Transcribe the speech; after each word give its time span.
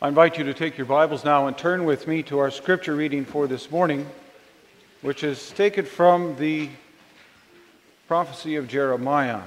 I 0.00 0.06
invite 0.06 0.38
you 0.38 0.44
to 0.44 0.54
take 0.54 0.78
your 0.78 0.86
Bibles 0.86 1.24
now 1.24 1.48
and 1.48 1.58
turn 1.58 1.84
with 1.84 2.06
me 2.06 2.22
to 2.24 2.38
our 2.38 2.52
scripture 2.52 2.94
reading 2.94 3.24
for 3.24 3.48
this 3.48 3.68
morning, 3.68 4.06
which 5.02 5.24
is 5.24 5.50
taken 5.50 5.84
from 5.84 6.36
the 6.36 6.68
prophecy 8.06 8.54
of 8.54 8.68
Jeremiah. 8.68 9.40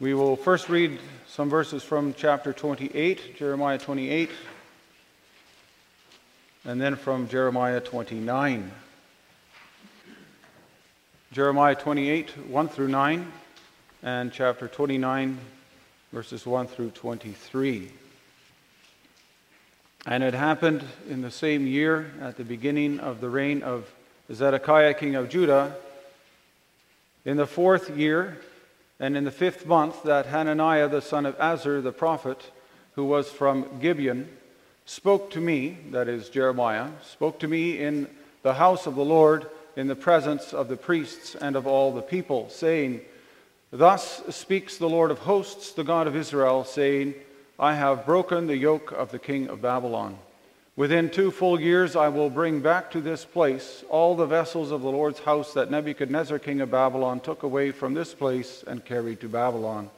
We 0.00 0.12
will 0.12 0.36
first 0.36 0.68
read 0.68 1.00
some 1.26 1.48
verses 1.48 1.82
from 1.82 2.12
chapter 2.12 2.52
28, 2.52 3.38
Jeremiah 3.38 3.78
28, 3.78 4.28
and 6.66 6.78
then 6.78 6.94
from 6.94 7.26
Jeremiah 7.26 7.80
29. 7.80 8.70
Jeremiah 11.32 11.74
28, 11.74 12.48
1 12.50 12.68
through 12.68 12.88
9, 12.88 13.32
and 14.02 14.30
chapter 14.30 14.68
29, 14.68 15.38
verses 16.12 16.44
1 16.44 16.66
through 16.66 16.90
23. 16.90 17.90
And 20.06 20.22
it 20.22 20.34
happened 20.34 20.84
in 21.08 21.22
the 21.22 21.30
same 21.30 21.66
year, 21.66 22.10
at 22.20 22.36
the 22.36 22.44
beginning 22.44 23.00
of 23.00 23.22
the 23.22 23.30
reign 23.30 23.62
of 23.62 23.90
Zedekiah, 24.30 24.92
king 24.92 25.14
of 25.14 25.30
Judah, 25.30 25.74
in 27.24 27.38
the 27.38 27.46
fourth 27.46 27.96
year, 27.96 28.36
and 29.00 29.16
in 29.16 29.24
the 29.24 29.30
fifth 29.30 29.64
month, 29.64 30.02
that 30.02 30.26
Hananiah 30.26 30.88
the 30.88 31.00
son 31.00 31.24
of 31.24 31.38
Azur 31.38 31.82
the 31.82 31.90
prophet, 31.90 32.50
who 32.96 33.06
was 33.06 33.30
from 33.30 33.78
Gibeon, 33.80 34.28
spoke 34.84 35.30
to 35.30 35.40
me, 35.40 35.78
that 35.90 36.06
is 36.06 36.28
Jeremiah, 36.28 36.88
spoke 37.02 37.40
to 37.40 37.48
me 37.48 37.78
in 37.78 38.06
the 38.42 38.54
house 38.54 38.86
of 38.86 38.96
the 38.96 39.04
Lord 39.04 39.46
in 39.74 39.86
the 39.86 39.96
presence 39.96 40.52
of 40.52 40.68
the 40.68 40.76
priests 40.76 41.34
and 41.34 41.56
of 41.56 41.66
all 41.66 41.94
the 41.94 42.02
people, 42.02 42.50
saying, 42.50 43.00
Thus 43.72 44.22
speaks 44.28 44.76
the 44.76 44.88
Lord 44.88 45.10
of 45.10 45.20
hosts, 45.20 45.72
the 45.72 45.82
God 45.82 46.06
of 46.06 46.14
Israel, 46.14 46.64
saying, 46.64 47.14
I 47.58 47.74
have 47.74 48.04
broken 48.04 48.46
the 48.46 48.56
yoke 48.56 48.90
of 48.90 49.12
the 49.12 49.18
king 49.18 49.48
of 49.48 49.62
Babylon. 49.62 50.18
Within 50.76 51.08
two 51.08 51.30
full 51.30 51.60
years 51.60 51.94
I 51.94 52.08
will 52.08 52.28
bring 52.28 52.60
back 52.60 52.90
to 52.90 53.00
this 53.00 53.24
place 53.24 53.84
all 53.88 54.16
the 54.16 54.26
vessels 54.26 54.72
of 54.72 54.82
the 54.82 54.90
Lord's 54.90 55.20
house 55.20 55.54
that 55.54 55.70
Nebuchadnezzar 55.70 56.40
king 56.40 56.60
of 56.60 56.72
Babylon 56.72 57.20
took 57.20 57.44
away 57.44 57.70
from 57.70 57.94
this 57.94 58.12
place 58.12 58.64
and 58.66 58.84
carried 58.84 59.20
to 59.20 59.28
Babylon. 59.28 59.88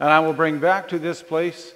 And 0.00 0.08
I 0.08 0.18
will 0.18 0.32
bring 0.32 0.58
back 0.58 0.88
to 0.88 0.98
this 0.98 1.22
place 1.22 1.74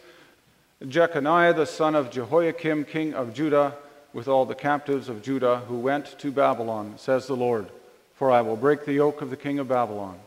Jeconiah 0.82 1.54
the 1.54 1.66
son 1.66 1.94
of 1.94 2.10
Jehoiakim 2.10 2.84
king 2.86 3.14
of 3.14 3.34
Judah 3.34 3.76
with 4.12 4.26
all 4.26 4.44
the 4.44 4.54
captives 4.56 5.08
of 5.08 5.22
Judah 5.22 5.58
who 5.68 5.78
went 5.78 6.18
to 6.18 6.32
Babylon, 6.32 6.94
says 6.96 7.28
the 7.28 7.36
Lord, 7.36 7.68
for 8.16 8.32
I 8.32 8.40
will 8.40 8.56
break 8.56 8.84
the 8.84 8.94
yoke 8.94 9.22
of 9.22 9.30
the 9.30 9.36
king 9.36 9.60
of 9.60 9.68
Babylon. 9.68 10.18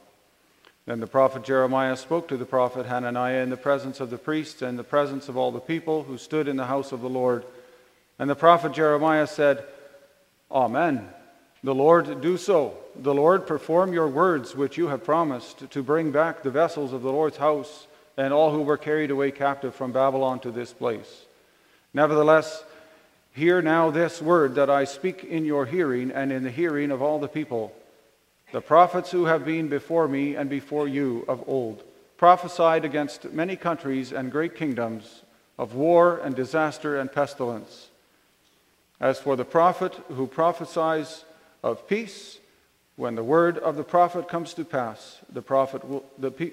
Then 0.87 0.99
the 0.99 1.05
prophet 1.05 1.43
Jeremiah 1.43 1.95
spoke 1.95 2.27
to 2.29 2.37
the 2.37 2.45
prophet 2.45 2.87
Hananiah 2.87 3.43
in 3.43 3.51
the 3.51 3.57
presence 3.57 3.99
of 3.99 4.09
the 4.09 4.17
priests 4.17 4.63
and 4.63 4.79
the 4.79 4.83
presence 4.83 5.29
of 5.29 5.37
all 5.37 5.51
the 5.51 5.59
people 5.59 6.01
who 6.01 6.17
stood 6.17 6.47
in 6.47 6.55
the 6.55 6.65
house 6.65 6.91
of 6.91 7.01
the 7.01 7.09
Lord. 7.09 7.45
And 8.17 8.27
the 8.27 8.35
prophet 8.35 8.71
Jeremiah 8.71 9.27
said, 9.27 9.63
Amen. 10.49 11.07
The 11.63 11.75
Lord 11.75 12.21
do 12.21 12.37
so. 12.37 12.77
The 12.95 13.13
Lord 13.13 13.45
perform 13.45 13.93
your 13.93 14.07
words 14.07 14.55
which 14.55 14.77
you 14.77 14.87
have 14.87 15.03
promised 15.03 15.69
to 15.69 15.83
bring 15.83 16.11
back 16.11 16.41
the 16.41 16.49
vessels 16.49 16.91
of 16.91 17.03
the 17.03 17.11
Lord's 17.11 17.37
house 17.37 17.85
and 18.15 18.33
all 18.33 18.51
who 18.51 18.63
were 18.63 18.77
carried 18.77 19.11
away 19.11 19.29
captive 19.29 19.75
from 19.75 19.91
Babylon 19.91 20.39
to 20.39 20.51
this 20.51 20.73
place. 20.73 21.25
Nevertheless, 21.93 22.63
Hear 23.37 23.61
now 23.61 23.91
this 23.91 24.19
word 24.19 24.55
that 24.55 24.71
I 24.71 24.85
speak 24.85 25.23
in 25.23 25.45
your 25.45 25.67
hearing 25.67 26.09
and 26.09 26.31
in 26.31 26.41
the 26.41 26.49
hearing 26.49 26.89
of 26.89 27.03
all 27.03 27.19
the 27.19 27.27
people. 27.27 27.71
The 28.51 28.61
prophets 28.61 29.11
who 29.11 29.25
have 29.25 29.45
been 29.45 29.67
before 29.67 30.07
me 30.07 30.35
and 30.35 30.49
before 30.49 30.87
you 30.87 31.25
of 31.27 31.43
old 31.47 31.83
prophesied 32.17 32.85
against 32.85 33.31
many 33.31 33.55
countries 33.55 34.11
and 34.11 34.31
great 34.31 34.55
kingdoms 34.55 35.23
of 35.57 35.75
war 35.75 36.17
and 36.17 36.35
disaster 36.35 36.99
and 36.99 37.11
pestilence. 37.11 37.89
As 38.99 39.19
for 39.19 39.35
the 39.35 39.45
prophet 39.45 39.93
who 40.09 40.27
prophesies 40.27 41.25
of 41.63 41.87
peace, 41.87 42.39
when 42.95 43.15
the 43.15 43.23
word 43.23 43.57
of 43.59 43.75
the 43.75 43.83
prophet 43.83 44.27
comes 44.27 44.53
to 44.55 44.65
pass, 44.65 45.19
the 45.31 45.41
prophet 45.41 45.87
will, 45.87 46.03
the, 46.17 46.51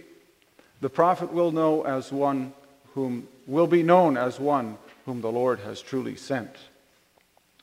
the 0.80 0.90
prophet 0.90 1.32
will 1.32 1.52
know 1.52 1.82
as 1.82 2.12
one 2.12 2.52
whom 2.94 3.26
will 3.46 3.66
be 3.66 3.82
known 3.82 4.16
as 4.16 4.38
one 4.38 4.76
whom 5.06 5.20
the 5.20 5.32
Lord 5.32 5.60
has 5.60 5.80
truly 5.80 6.16
sent. 6.16 6.50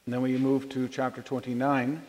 And 0.05 0.13
then 0.13 0.21
we 0.21 0.37
move 0.37 0.69
to 0.69 0.87
chapter 0.87 1.21
29, 1.21 2.01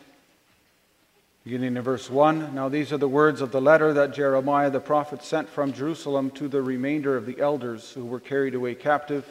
beginning 1.44 1.76
in 1.76 1.82
verse 1.82 2.08
1. 2.08 2.54
Now, 2.54 2.68
these 2.68 2.92
are 2.92 2.98
the 2.98 3.08
words 3.08 3.40
of 3.40 3.50
the 3.50 3.60
letter 3.60 3.92
that 3.94 4.14
Jeremiah 4.14 4.70
the 4.70 4.78
prophet 4.78 5.24
sent 5.24 5.48
from 5.48 5.72
Jerusalem 5.72 6.30
to 6.32 6.46
the 6.46 6.62
remainder 6.62 7.16
of 7.16 7.26
the 7.26 7.40
elders 7.40 7.90
who 7.90 8.04
were 8.04 8.20
carried 8.20 8.54
away 8.54 8.76
captive, 8.76 9.26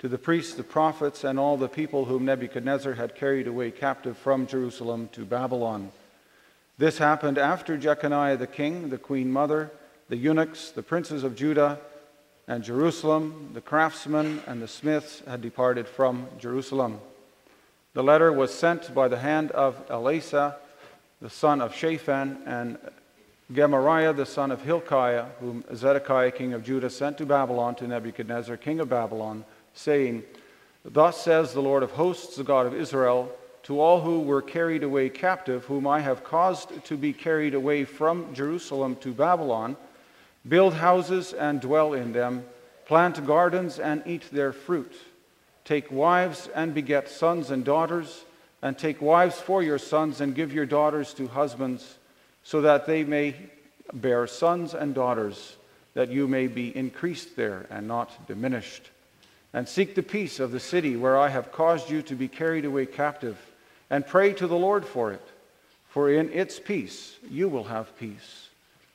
to 0.00 0.08
the 0.08 0.18
priests, 0.18 0.54
the 0.54 0.64
prophets, 0.64 1.22
and 1.22 1.38
all 1.38 1.56
the 1.56 1.68
people 1.68 2.06
whom 2.06 2.24
Nebuchadnezzar 2.24 2.94
had 2.94 3.14
carried 3.14 3.46
away 3.46 3.70
captive 3.70 4.18
from 4.18 4.48
Jerusalem 4.48 5.08
to 5.12 5.24
Babylon. 5.24 5.92
This 6.76 6.98
happened 6.98 7.38
after 7.38 7.76
Jeconiah 7.76 8.36
the 8.36 8.48
king, 8.48 8.90
the 8.90 8.98
queen 8.98 9.30
mother, 9.30 9.70
the 10.08 10.16
eunuchs, 10.16 10.72
the 10.72 10.82
princes 10.82 11.22
of 11.22 11.36
Judah, 11.36 11.78
and 12.48 12.64
Jerusalem, 12.64 13.50
the 13.54 13.60
craftsmen, 13.60 14.42
and 14.48 14.60
the 14.60 14.68
smiths 14.68 15.22
had 15.26 15.40
departed 15.40 15.86
from 15.86 16.26
Jerusalem. 16.36 16.98
The 17.94 18.02
letter 18.02 18.32
was 18.32 18.52
sent 18.52 18.92
by 18.92 19.06
the 19.06 19.20
hand 19.20 19.52
of 19.52 19.88
Elasah, 19.88 20.56
the 21.24 21.30
son 21.30 21.62
of 21.62 21.74
Shaphan, 21.74 22.36
and 22.44 22.76
Gemariah, 23.50 24.12
the 24.12 24.26
son 24.26 24.50
of 24.50 24.60
Hilkiah, 24.60 25.24
whom 25.40 25.64
Zedekiah, 25.74 26.30
king 26.30 26.52
of 26.52 26.62
Judah, 26.62 26.90
sent 26.90 27.16
to 27.16 27.24
Babylon 27.24 27.74
to 27.76 27.88
Nebuchadnezzar, 27.88 28.58
king 28.58 28.78
of 28.78 28.90
Babylon, 28.90 29.46
saying, 29.72 30.22
Thus 30.84 31.18
says 31.18 31.54
the 31.54 31.62
Lord 31.62 31.82
of 31.82 31.92
hosts, 31.92 32.36
the 32.36 32.44
God 32.44 32.66
of 32.66 32.74
Israel, 32.74 33.32
to 33.62 33.80
all 33.80 34.02
who 34.02 34.20
were 34.20 34.42
carried 34.42 34.82
away 34.82 35.08
captive, 35.08 35.64
whom 35.64 35.86
I 35.86 36.00
have 36.00 36.24
caused 36.24 36.84
to 36.84 36.96
be 36.98 37.14
carried 37.14 37.54
away 37.54 37.86
from 37.86 38.34
Jerusalem 38.34 38.94
to 38.96 39.14
Babylon, 39.14 39.78
build 40.46 40.74
houses 40.74 41.32
and 41.32 41.58
dwell 41.58 41.94
in 41.94 42.12
them, 42.12 42.44
plant 42.84 43.26
gardens 43.26 43.78
and 43.78 44.02
eat 44.04 44.28
their 44.30 44.52
fruit. 44.52 44.94
Take 45.64 45.90
wives 45.90 46.50
and 46.54 46.74
beget 46.74 47.08
sons 47.08 47.50
and 47.50 47.64
daughters, 47.64 48.26
and 48.64 48.78
take 48.78 49.02
wives 49.02 49.38
for 49.38 49.62
your 49.62 49.78
sons 49.78 50.22
and 50.22 50.34
give 50.34 50.54
your 50.54 50.64
daughters 50.64 51.12
to 51.12 51.28
husbands, 51.28 51.98
so 52.42 52.62
that 52.62 52.86
they 52.86 53.04
may 53.04 53.36
bear 53.92 54.26
sons 54.26 54.72
and 54.72 54.94
daughters, 54.94 55.56
that 55.92 56.08
you 56.08 56.26
may 56.26 56.46
be 56.46 56.74
increased 56.74 57.36
there 57.36 57.66
and 57.68 57.86
not 57.86 58.26
diminished. 58.26 58.90
And 59.52 59.68
seek 59.68 59.94
the 59.94 60.02
peace 60.02 60.40
of 60.40 60.50
the 60.50 60.58
city 60.58 60.96
where 60.96 61.18
I 61.18 61.28
have 61.28 61.52
caused 61.52 61.90
you 61.90 62.00
to 62.02 62.14
be 62.14 62.26
carried 62.26 62.64
away 62.64 62.86
captive, 62.86 63.38
and 63.90 64.06
pray 64.06 64.32
to 64.32 64.46
the 64.46 64.56
Lord 64.56 64.86
for 64.86 65.12
it, 65.12 65.22
for 65.90 66.10
in 66.10 66.32
its 66.32 66.58
peace 66.58 67.16
you 67.30 67.50
will 67.50 67.64
have 67.64 67.96
peace. 67.98 68.48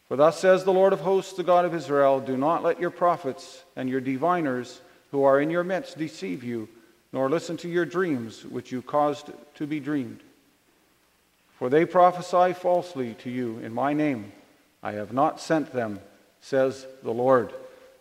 For 0.08 0.18
thus 0.18 0.40
says 0.40 0.64
the 0.64 0.74
Lord 0.74 0.94
of 0.94 1.02
hosts, 1.02 1.34
the 1.34 1.44
God 1.44 1.66
of 1.66 1.76
Israel 1.76 2.20
Do 2.20 2.36
not 2.36 2.64
let 2.64 2.82
your 2.82 2.90
prophets 2.90 3.64
and 3.76 3.88
your 3.88 4.02
diviners 4.02 4.82
who 5.12 5.26
are 5.26 5.40
in 5.40 5.52
your 5.52 5.64
midst 5.64 6.00
deceive 6.00 6.44
you, 6.44 6.68
nor 7.12 7.30
listen 7.30 7.58
to 7.58 7.70
your 7.70 7.86
dreams 7.86 8.46
which 8.46 8.72
you 8.72 8.82
caused 8.82 9.32
to 9.56 9.68
be 9.68 9.80
dreamed. 9.80 10.22
For 11.58 11.70
they 11.70 11.86
prophesy 11.86 12.54
falsely 12.54 13.16
to 13.16 13.30
you 13.30 13.60
in 13.60 13.74
my 13.74 13.94
name. 13.94 14.32
I 14.82 14.94
have 14.94 15.12
not 15.12 15.42
sent 15.42 15.74
them, 15.74 16.00
says 16.40 16.86
the 17.04 17.12
Lord. 17.12 17.54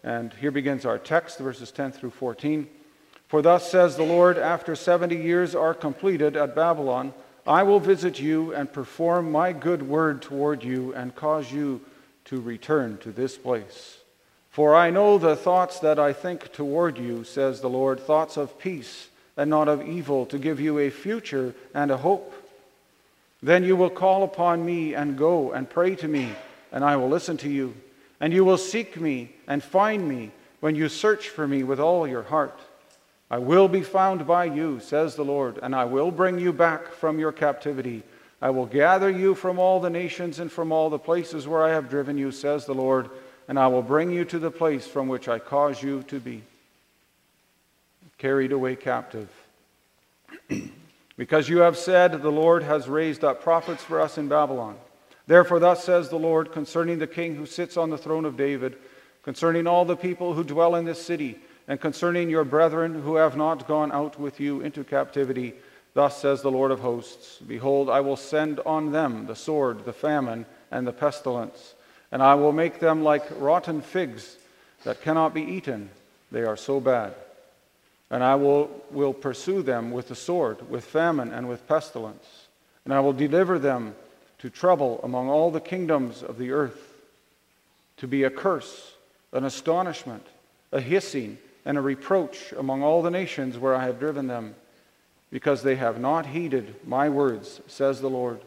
And 0.04 0.32
here 0.34 0.52
begins 0.52 0.86
our 0.86 0.98
text, 0.98 1.38
verses 1.38 1.72
10 1.72 1.92
through 1.92 2.10
14. 2.10 2.68
For 3.26 3.42
thus 3.42 3.70
says 3.70 3.96
the 3.96 4.04
Lord, 4.04 4.38
after 4.38 4.74
70 4.74 5.16
years 5.16 5.54
are 5.54 5.74
completed 5.74 6.36
at 6.36 6.54
Babylon, 6.54 7.12
I 7.46 7.62
will 7.62 7.80
visit 7.80 8.20
you 8.20 8.54
and 8.54 8.72
perform 8.72 9.32
my 9.32 9.52
good 9.52 9.82
word 9.82 10.22
toward 10.22 10.62
you 10.62 10.94
and 10.94 11.14
cause 11.14 11.50
you 11.50 11.80
to 12.26 12.40
return 12.40 12.98
to 12.98 13.10
this 13.10 13.36
place. 13.36 13.97
For 14.58 14.74
I 14.74 14.90
know 14.90 15.18
the 15.18 15.36
thoughts 15.36 15.78
that 15.78 16.00
I 16.00 16.12
think 16.12 16.52
toward 16.52 16.98
you, 16.98 17.22
says 17.22 17.60
the 17.60 17.70
Lord, 17.70 18.00
thoughts 18.00 18.36
of 18.36 18.58
peace 18.58 19.06
and 19.36 19.48
not 19.48 19.68
of 19.68 19.86
evil, 19.86 20.26
to 20.26 20.36
give 20.36 20.58
you 20.58 20.80
a 20.80 20.90
future 20.90 21.54
and 21.74 21.92
a 21.92 21.96
hope. 21.96 22.34
Then 23.40 23.62
you 23.62 23.76
will 23.76 23.88
call 23.88 24.24
upon 24.24 24.66
me 24.66 24.94
and 24.94 25.16
go 25.16 25.52
and 25.52 25.70
pray 25.70 25.94
to 25.94 26.08
me, 26.08 26.32
and 26.72 26.82
I 26.82 26.96
will 26.96 27.08
listen 27.08 27.36
to 27.36 27.48
you. 27.48 27.72
And 28.18 28.32
you 28.32 28.44
will 28.44 28.58
seek 28.58 29.00
me 29.00 29.30
and 29.46 29.62
find 29.62 30.08
me 30.08 30.32
when 30.58 30.74
you 30.74 30.88
search 30.88 31.28
for 31.28 31.46
me 31.46 31.62
with 31.62 31.78
all 31.78 32.08
your 32.08 32.24
heart. 32.24 32.58
I 33.30 33.38
will 33.38 33.68
be 33.68 33.82
found 33.82 34.26
by 34.26 34.46
you, 34.46 34.80
says 34.80 35.14
the 35.14 35.24
Lord, 35.24 35.60
and 35.62 35.72
I 35.72 35.84
will 35.84 36.10
bring 36.10 36.40
you 36.40 36.52
back 36.52 36.88
from 36.88 37.20
your 37.20 37.30
captivity. 37.30 38.02
I 38.42 38.50
will 38.50 38.66
gather 38.66 39.08
you 39.08 39.36
from 39.36 39.60
all 39.60 39.78
the 39.78 39.88
nations 39.88 40.40
and 40.40 40.50
from 40.50 40.72
all 40.72 40.90
the 40.90 40.98
places 40.98 41.46
where 41.46 41.62
I 41.62 41.70
have 41.70 41.88
driven 41.88 42.18
you, 42.18 42.32
says 42.32 42.64
the 42.64 42.74
Lord 42.74 43.08
and 43.48 43.58
I 43.58 43.66
will 43.66 43.82
bring 43.82 44.10
you 44.10 44.24
to 44.26 44.38
the 44.38 44.50
place 44.50 44.86
from 44.86 45.08
which 45.08 45.26
I 45.26 45.38
cause 45.38 45.82
you 45.82 46.02
to 46.04 46.20
be 46.20 46.42
carried 48.18 48.52
away 48.52 48.76
captive. 48.76 49.30
because 51.16 51.48
you 51.48 51.58
have 51.58 51.76
said, 51.76 52.22
The 52.22 52.30
Lord 52.30 52.62
has 52.62 52.88
raised 52.88 53.24
up 53.24 53.42
prophets 53.42 53.82
for 53.82 54.00
us 54.00 54.18
in 54.18 54.28
Babylon. 54.28 54.76
Therefore, 55.28 55.60
thus 55.60 55.84
says 55.84 56.08
the 56.08 56.18
Lord 56.18 56.52
concerning 56.52 56.98
the 56.98 57.06
king 57.06 57.36
who 57.36 57.44
sits 57.44 57.76
on 57.76 57.90
the 57.90 57.98
throne 57.98 58.24
of 58.24 58.38
David, 58.38 58.78
concerning 59.22 59.66
all 59.66 59.84
the 59.84 59.96
people 59.96 60.32
who 60.32 60.42
dwell 60.42 60.74
in 60.74 60.84
this 60.84 61.04
city, 61.04 61.38
And 61.68 61.78
concerning 61.78 62.30
your 62.30 62.44
brethren 62.44 63.02
who 63.02 63.16
have 63.16 63.36
not 63.36 63.68
gone 63.68 63.92
out 63.92 64.18
with 64.18 64.40
you 64.40 64.62
into 64.62 64.84
captivity, 64.84 65.52
thus 65.92 66.18
says 66.18 66.40
the 66.40 66.50
Lord 66.50 66.70
of 66.70 66.80
hosts 66.80 67.38
Behold, 67.46 67.90
I 67.90 68.00
will 68.00 68.16
send 68.16 68.60
on 68.60 68.90
them 68.92 69.26
the 69.26 69.36
sword, 69.36 69.84
the 69.84 69.92
famine, 69.92 70.46
and 70.70 70.86
the 70.86 70.94
pestilence, 70.94 71.74
and 72.10 72.22
I 72.22 72.34
will 72.34 72.52
make 72.52 72.80
them 72.80 73.02
like 73.02 73.24
rotten 73.38 73.82
figs 73.82 74.36
that 74.84 75.02
cannot 75.02 75.34
be 75.34 75.42
eaten. 75.42 75.90
They 76.30 76.42
are 76.42 76.56
so 76.56 76.80
bad. 76.80 77.14
And 78.10 78.24
I 78.24 78.36
will, 78.36 78.70
will 78.90 79.12
pursue 79.12 79.62
them 79.62 79.90
with 79.90 80.08
the 80.08 80.14
sword, 80.14 80.70
with 80.70 80.84
famine, 80.84 81.32
and 81.32 81.48
with 81.48 81.68
pestilence. 81.68 82.46
And 82.84 82.94
I 82.94 83.00
will 83.00 83.12
deliver 83.12 83.58
them 83.58 83.94
to 84.38 84.48
trouble 84.48 85.00
among 85.02 85.28
all 85.28 85.50
the 85.50 85.60
kingdoms 85.60 86.22
of 86.22 86.38
the 86.38 86.52
earth, 86.52 86.94
to 87.98 88.06
be 88.06 88.24
a 88.24 88.30
curse, 88.30 88.94
an 89.32 89.44
astonishment, 89.44 90.26
a 90.72 90.80
hissing, 90.80 91.38
and 91.64 91.76
a 91.76 91.82
reproach 91.82 92.52
among 92.52 92.82
all 92.82 93.02
the 93.02 93.10
nations 93.10 93.58
where 93.58 93.74
I 93.74 93.84
have 93.84 93.98
driven 93.98 94.26
them, 94.26 94.54
because 95.30 95.62
they 95.62 95.76
have 95.76 96.00
not 96.00 96.26
heeded 96.26 96.86
my 96.86 97.10
words, 97.10 97.60
says 97.66 98.00
the 98.00 98.08
Lord, 98.08 98.40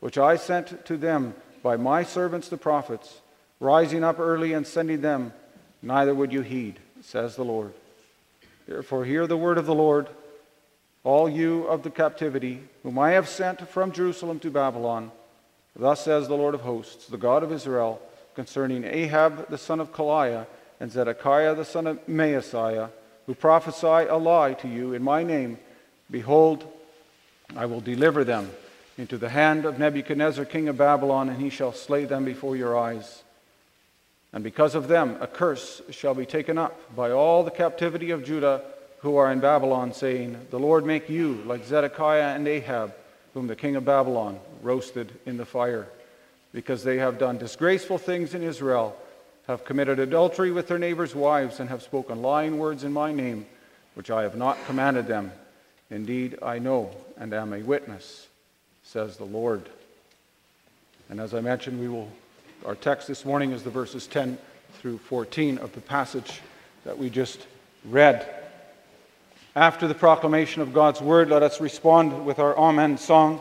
which 0.00 0.18
I 0.18 0.36
sent 0.36 0.84
to 0.86 0.98
them 0.98 1.34
by 1.66 1.76
my 1.76 2.04
servants 2.04 2.48
the 2.48 2.56
prophets, 2.56 3.20
rising 3.58 4.04
up 4.04 4.20
early 4.20 4.52
and 4.52 4.64
sending 4.64 5.00
them, 5.00 5.32
neither 5.82 6.14
would 6.14 6.32
you 6.32 6.40
heed, 6.40 6.78
says 7.00 7.34
the 7.34 7.44
Lord. 7.44 7.72
Therefore, 8.68 9.04
hear 9.04 9.26
the 9.26 9.36
word 9.36 9.58
of 9.58 9.66
the 9.66 9.74
Lord, 9.74 10.06
all 11.02 11.28
you 11.28 11.64
of 11.64 11.82
the 11.82 11.90
captivity, 11.90 12.62
whom 12.84 13.00
I 13.00 13.10
have 13.10 13.28
sent 13.28 13.68
from 13.68 13.90
Jerusalem 13.90 14.38
to 14.40 14.50
Babylon. 14.50 15.10
Thus 15.74 16.04
says 16.04 16.28
the 16.28 16.36
Lord 16.36 16.54
of 16.54 16.60
hosts, 16.60 17.06
the 17.06 17.16
God 17.16 17.42
of 17.42 17.50
Israel, 17.50 18.00
concerning 18.36 18.84
Ahab 18.84 19.48
the 19.50 19.58
son 19.58 19.80
of 19.80 19.92
Kolaiah 19.92 20.46
and 20.78 20.92
Zedekiah 20.92 21.56
the 21.56 21.64
son 21.64 21.88
of 21.88 22.06
Maaseiah, 22.06 22.90
who 23.26 23.34
prophesy 23.34 24.08
a 24.08 24.14
lie 24.14 24.54
to 24.54 24.68
you 24.68 24.92
in 24.92 25.02
my 25.02 25.24
name. 25.24 25.58
Behold, 26.12 26.64
I 27.56 27.66
will 27.66 27.80
deliver 27.80 28.22
them 28.22 28.52
into 28.98 29.18
the 29.18 29.28
hand 29.28 29.64
of 29.64 29.78
Nebuchadnezzar 29.78 30.44
king 30.44 30.68
of 30.68 30.78
Babylon, 30.78 31.28
and 31.28 31.40
he 31.40 31.50
shall 31.50 31.72
slay 31.72 32.04
them 32.04 32.24
before 32.24 32.56
your 32.56 32.78
eyes. 32.78 33.22
And 34.32 34.42
because 34.42 34.74
of 34.74 34.88
them, 34.88 35.16
a 35.20 35.26
curse 35.26 35.82
shall 35.90 36.14
be 36.14 36.26
taken 36.26 36.58
up 36.58 36.94
by 36.94 37.10
all 37.10 37.42
the 37.42 37.50
captivity 37.50 38.10
of 38.10 38.24
Judah 38.24 38.62
who 39.00 39.16
are 39.16 39.30
in 39.30 39.40
Babylon, 39.40 39.92
saying, 39.92 40.36
The 40.50 40.58
Lord 40.58 40.84
make 40.84 41.08
you 41.08 41.42
like 41.46 41.64
Zedekiah 41.64 42.34
and 42.34 42.48
Ahab, 42.48 42.94
whom 43.34 43.46
the 43.46 43.56
king 43.56 43.76
of 43.76 43.84
Babylon 43.84 44.40
roasted 44.62 45.12
in 45.26 45.36
the 45.36 45.44
fire, 45.44 45.86
because 46.52 46.82
they 46.82 46.96
have 46.96 47.18
done 47.18 47.38
disgraceful 47.38 47.98
things 47.98 48.34
in 48.34 48.42
Israel, 48.42 48.96
have 49.46 49.64
committed 49.64 49.98
adultery 49.98 50.50
with 50.50 50.68
their 50.68 50.78
neighbors' 50.78 51.14
wives, 51.14 51.60
and 51.60 51.68
have 51.68 51.82
spoken 51.82 52.22
lying 52.22 52.58
words 52.58 52.82
in 52.82 52.92
my 52.92 53.12
name, 53.12 53.46
which 53.94 54.10
I 54.10 54.22
have 54.22 54.36
not 54.36 54.58
commanded 54.66 55.06
them. 55.06 55.32
Indeed, 55.90 56.38
I 56.42 56.58
know 56.58 56.90
and 57.16 57.32
am 57.32 57.52
a 57.52 57.62
witness, 57.62 58.25
says 58.86 59.16
the 59.16 59.24
Lord. 59.24 59.68
And 61.10 61.20
as 61.20 61.34
I 61.34 61.40
mentioned, 61.40 61.80
we 61.80 61.88
will 61.88 62.08
our 62.64 62.76
text 62.76 63.08
this 63.08 63.24
morning 63.24 63.50
is 63.50 63.64
the 63.64 63.70
verses 63.70 64.06
10 64.06 64.38
through 64.78 64.98
14 64.98 65.58
of 65.58 65.72
the 65.72 65.80
passage 65.80 66.40
that 66.84 66.96
we 66.96 67.10
just 67.10 67.46
read. 67.84 68.26
After 69.56 69.88
the 69.88 69.94
proclamation 69.94 70.62
of 70.62 70.72
God's 70.72 71.00
word, 71.00 71.30
let 71.30 71.42
us 71.42 71.60
respond 71.60 72.24
with 72.24 72.38
our 72.38 72.56
Amen 72.56 72.96
song 72.96 73.40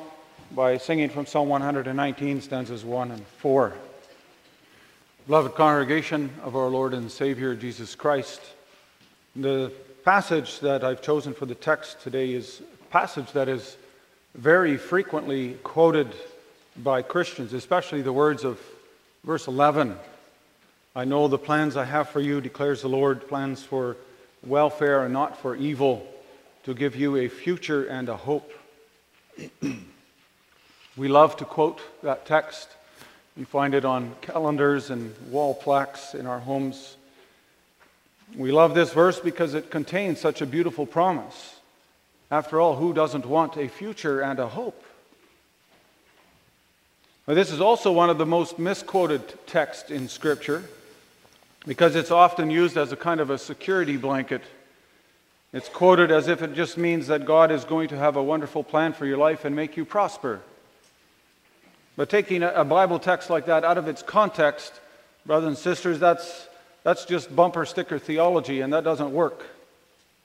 by 0.51 0.77
singing 0.77 1.09
from 1.09 1.27
Psalm 1.27 1.47
119, 1.47 2.41
stanzas 2.41 2.83
1 2.83 3.11
and 3.11 3.25
4. 3.37 3.73
Beloved 5.27 5.53
congregation 5.53 6.31
of 6.41 6.55
our 6.55 6.69
Lord 6.69 6.95
and 6.95 7.11
Savior 7.11 7.53
Jesus 7.53 7.93
Christ, 7.93 8.41
the 9.35 9.71
passage 10.03 10.59
that 10.61 10.83
I've 10.83 11.03
chosen 11.03 11.35
for 11.35 11.45
the 11.45 11.55
text 11.55 12.01
today 12.01 12.33
is 12.33 12.61
a 12.81 12.85
passage 12.91 13.31
that 13.33 13.47
is 13.47 13.77
very 14.35 14.77
frequently 14.77 15.53
quoted 15.63 16.13
by 16.77 17.01
Christians, 17.01 17.53
especially 17.53 18.01
the 18.01 18.13
words 18.13 18.43
of 18.43 18.59
Verse 19.25 19.47
11 19.47 19.97
I 20.95 21.03
know 21.03 21.27
the 21.27 21.39
plans 21.39 21.75
I 21.75 21.83
have 21.83 22.09
for 22.09 22.21
you, 22.21 22.39
declares 22.39 22.83
the 22.83 22.87
Lord, 22.87 23.27
plans 23.27 23.63
for 23.63 23.97
welfare 24.45 25.03
and 25.03 25.11
not 25.11 25.41
for 25.41 25.55
evil, 25.55 26.07
to 26.63 26.73
give 26.73 26.95
you 26.95 27.17
a 27.17 27.27
future 27.27 27.85
and 27.87 28.07
a 28.07 28.15
hope. 28.15 28.49
we 30.95 31.07
love 31.07 31.35
to 31.37 31.45
quote 31.45 31.81
that 32.03 32.25
text. 32.25 32.69
We 33.35 33.43
find 33.43 33.73
it 33.73 33.83
on 33.83 34.15
calendars 34.21 34.89
and 34.91 35.13
wall 35.31 35.55
plaques 35.55 36.13
in 36.13 36.27
our 36.27 36.39
homes. 36.39 36.95
We 38.37 38.51
love 38.51 38.73
this 38.73 38.93
verse 38.93 39.19
because 39.19 39.53
it 39.53 39.71
contains 39.71 40.21
such 40.21 40.41
a 40.41 40.45
beautiful 40.45 40.85
promise. 40.85 41.54
After 42.35 42.59
all, 42.59 42.75
who 42.75 42.91
doesn't 42.91 43.25
want 43.25 43.55
a 43.55 43.69
future 43.69 44.19
and 44.19 44.39
a 44.39 44.47
hope? 44.49 44.83
Now, 47.25 47.33
this 47.33 47.49
is 47.49 47.61
also 47.61 47.93
one 47.93 48.09
of 48.09 48.17
the 48.17 48.25
most 48.25 48.59
misquoted 48.59 49.21
texts 49.47 49.89
in 49.89 50.09
Scripture 50.09 50.65
because 51.65 51.95
it's 51.95 52.11
often 52.11 52.51
used 52.51 52.75
as 52.75 52.91
a 52.91 52.97
kind 52.97 53.21
of 53.21 53.29
a 53.29 53.37
security 53.37 53.95
blanket. 53.95 54.41
It's 55.53 55.69
quoted 55.69 56.11
as 56.11 56.27
if 56.27 56.41
it 56.41 56.55
just 56.55 56.77
means 56.77 57.07
that 57.07 57.23
God 57.23 57.51
is 57.51 57.63
going 57.63 57.87
to 57.87 57.97
have 57.97 58.17
a 58.17 58.23
wonderful 58.23 58.65
plan 58.65 58.91
for 58.91 59.05
your 59.05 59.17
life 59.17 59.45
and 59.45 59.55
make 59.55 59.77
you 59.77 59.85
prosper. 59.85 60.41
But 61.95 62.09
taking 62.09 62.43
a 62.43 62.65
Bible 62.65 62.99
text 62.99 63.29
like 63.29 63.45
that 63.45 63.63
out 63.63 63.77
of 63.77 63.87
its 63.87 64.03
context, 64.03 64.73
brothers 65.25 65.47
and 65.47 65.57
sisters, 65.57 65.99
that's, 65.99 66.49
that's 66.83 67.05
just 67.05 67.33
bumper 67.33 67.65
sticker 67.65 67.97
theology, 67.97 68.59
and 68.59 68.73
that 68.73 68.83
doesn't 68.83 69.13
work. 69.13 69.45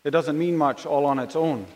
It 0.02 0.10
doesn't 0.10 0.36
mean 0.36 0.56
much 0.56 0.86
all 0.86 1.06
on 1.06 1.20
its 1.20 1.36
own. 1.36 1.66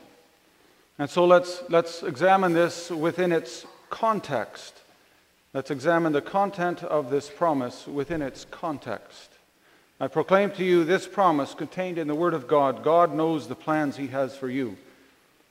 And 0.99 1.11
so 1.11 1.25
let's, 1.25 1.63
let's 1.69 2.03
examine 2.03 2.53
this 2.53 2.91
within 2.91 3.33
its 3.33 3.67
context. 3.91 4.81
Let's 5.53 5.71
examine 5.71 6.13
the 6.13 6.23
content 6.23 6.83
of 6.83 7.11
this 7.11 7.29
promise 7.29 7.87
within 7.87 8.23
its 8.23 8.45
context. 8.51 9.31
I 10.01 10.09
proclaim 10.09 10.51
to 10.53 10.65
you 10.65 10.85
this 10.85 11.07
promise 11.07 11.55
contained 11.55 11.99
in 11.99 12.09
the 12.09 12.15
Word 12.15 12.35
of 12.35 12.49
God. 12.49 12.83
God 12.83 13.15
knows 13.15 13.47
the 13.47 13.55
plans 13.55 13.97
He 13.97 14.09
has 14.09 14.37
for 14.37 14.49
you. 14.49 14.77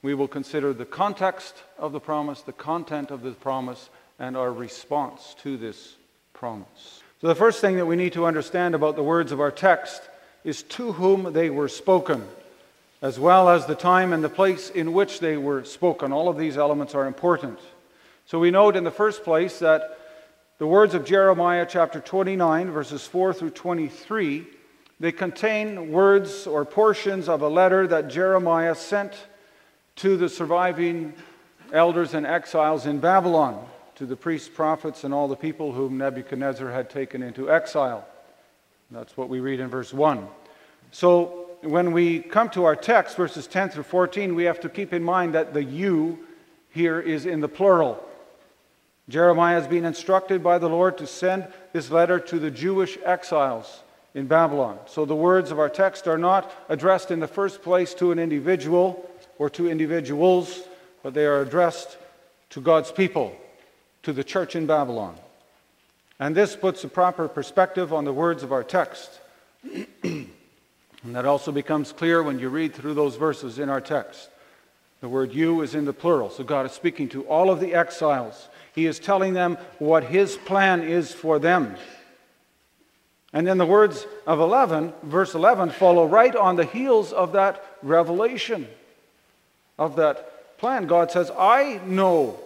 We 0.01 0.13
will 0.13 0.27
consider 0.27 0.73
the 0.73 0.85
context 0.85 1.55
of 1.77 1.93
the 1.93 1.99
promise, 2.01 2.41
the 2.41 2.51
content 2.51 3.09
of 3.09 3.21
the 3.21 3.31
promise, 3.31 3.89
and 4.19 4.35
our 4.35 4.51
response 4.51 5.35
to 5.43 5.55
this 5.55 5.95
promise. 6.33 7.01
So, 7.21 7.27
the 7.27 7.35
first 7.35 7.61
thing 7.61 7.77
that 7.77 7.85
we 7.85 7.95
need 7.95 8.13
to 8.13 8.25
understand 8.25 8.75
about 8.75 8.97
the 8.97 9.03
words 9.03 9.31
of 9.31 9.39
our 9.39 9.51
text 9.51 10.01
is 10.43 10.63
to 10.63 10.91
whom 10.91 11.31
they 11.31 11.49
were 11.49 11.69
spoken, 11.69 12.27
as 13.03 13.19
well 13.19 13.49
as 13.49 13.65
the 13.65 13.75
time 13.75 14.13
and 14.13 14.23
the 14.23 14.29
place 14.29 14.69
in 14.69 14.93
which 14.93 15.19
they 15.19 15.35
were 15.35 15.65
spoken. 15.65 16.13
All 16.13 16.29
of 16.29 16.37
these 16.37 16.57
elements 16.57 16.95
are 16.95 17.05
important. 17.05 17.59
So 18.25 18.39
we 18.39 18.49
note 18.49 18.77
in 18.77 18.85
the 18.85 18.91
first 18.91 19.25
place 19.25 19.59
that 19.59 19.99
the 20.57 20.65
words 20.65 20.93
of 20.93 21.03
Jeremiah 21.03 21.67
chapter 21.69 21.99
29, 21.99 22.71
verses 22.71 23.05
4 23.05 23.33
through 23.33 23.49
23, 23.49 24.47
they 25.01 25.11
contain 25.11 25.91
words 25.91 26.47
or 26.47 26.63
portions 26.63 27.27
of 27.27 27.41
a 27.41 27.47
letter 27.49 27.85
that 27.87 28.07
Jeremiah 28.07 28.73
sent 28.73 29.13
to 29.97 30.15
the 30.15 30.29
surviving 30.29 31.13
elders 31.73 32.13
and 32.13 32.25
exiles 32.25 32.85
in 32.85 32.99
Babylon, 32.99 33.67
to 33.95 34.05
the 34.05 34.15
priests, 34.15 34.47
prophets, 34.47 35.03
and 35.03 35.13
all 35.13 35.27
the 35.27 35.35
people 35.35 35.73
whom 35.73 35.97
Nebuchadnezzar 35.97 36.71
had 36.71 36.89
taken 36.89 37.21
into 37.21 37.51
exile. 37.51 38.07
That's 38.91 39.17
what 39.17 39.27
we 39.27 39.41
read 39.41 39.59
in 39.59 39.67
verse 39.67 39.93
1. 39.93 40.25
So 40.91 41.42
when 41.63 41.91
we 41.91 42.19
come 42.19 42.49
to 42.49 42.65
our 42.65 42.75
text, 42.75 43.15
verses 43.15 43.47
10 43.47 43.69
through 43.69 43.83
14, 43.83 44.35
we 44.35 44.43
have 44.43 44.59
to 44.61 44.69
keep 44.69 44.93
in 44.93 45.03
mind 45.03 45.33
that 45.33 45.53
the 45.53 45.63
you 45.63 46.19
here 46.69 46.99
is 46.99 47.25
in 47.25 47.39
the 47.39 47.47
plural. 47.47 48.03
Jeremiah 49.09 49.59
is 49.59 49.67
being 49.67 49.85
instructed 49.85 50.43
by 50.43 50.57
the 50.57 50.69
Lord 50.69 50.97
to 50.97 51.07
send 51.07 51.47
this 51.71 51.91
letter 51.91 52.19
to 52.19 52.39
the 52.39 52.51
Jewish 52.51 52.97
exiles 53.03 53.83
in 54.13 54.27
Babylon. 54.27 54.79
So 54.85 55.05
the 55.05 55.15
words 55.15 55.51
of 55.51 55.59
our 55.59 55.69
text 55.69 56.07
are 56.07 56.17
not 56.17 56.51
addressed 56.69 57.11
in 57.11 57.19
the 57.19 57.27
first 57.27 57.61
place 57.61 57.93
to 57.95 58.11
an 58.11 58.19
individual 58.19 59.09
or 59.37 59.49
to 59.51 59.69
individuals, 59.69 60.63
but 61.01 61.13
they 61.13 61.25
are 61.25 61.41
addressed 61.41 61.97
to 62.51 62.61
God's 62.61 62.91
people, 62.91 63.35
to 64.03 64.13
the 64.13 64.23
church 64.23 64.55
in 64.55 64.65
Babylon. 64.65 65.15
And 66.19 66.35
this 66.35 66.55
puts 66.55 66.83
a 66.83 66.87
proper 66.87 67.27
perspective 67.27 67.91
on 67.91 68.05
the 68.05 68.13
words 68.13 68.43
of 68.43 68.51
our 68.51 68.63
text. 68.63 69.19
and 71.03 71.15
that 71.15 71.25
also 71.25 71.51
becomes 71.51 71.91
clear 71.91 72.23
when 72.23 72.39
you 72.39 72.49
read 72.49 72.73
through 72.73 72.93
those 72.93 73.15
verses 73.15 73.59
in 73.59 73.69
our 73.69 73.81
text. 73.81 74.29
The 75.01 75.09
word 75.09 75.33
you 75.33 75.61
is 75.61 75.75
in 75.75 75.85
the 75.85 75.93
plural, 75.93 76.29
so 76.29 76.43
God 76.43 76.65
is 76.65 76.71
speaking 76.71 77.09
to 77.09 77.23
all 77.23 77.49
of 77.49 77.59
the 77.59 77.73
exiles 77.73 78.47
he 78.73 78.87
is 78.87 78.99
telling 78.99 79.33
them 79.33 79.57
what 79.79 80.03
his 80.03 80.35
plan 80.35 80.81
is 80.81 81.13
for 81.13 81.39
them. 81.39 81.75
And 83.31 83.47
then 83.47 83.57
the 83.57 83.65
words 83.65 84.05
of 84.27 84.39
11, 84.39 84.93
verse 85.03 85.33
11, 85.33 85.71
follow 85.71 86.05
right 86.05 86.35
on 86.35 86.55
the 86.55 86.65
heels 86.65 87.13
of 87.13 87.33
that 87.33 87.63
revelation, 87.81 88.67
of 89.77 89.95
that 89.95 90.57
plan. 90.57 90.87
God 90.87 91.11
says, 91.11 91.31
I 91.37 91.79
know 91.85 92.39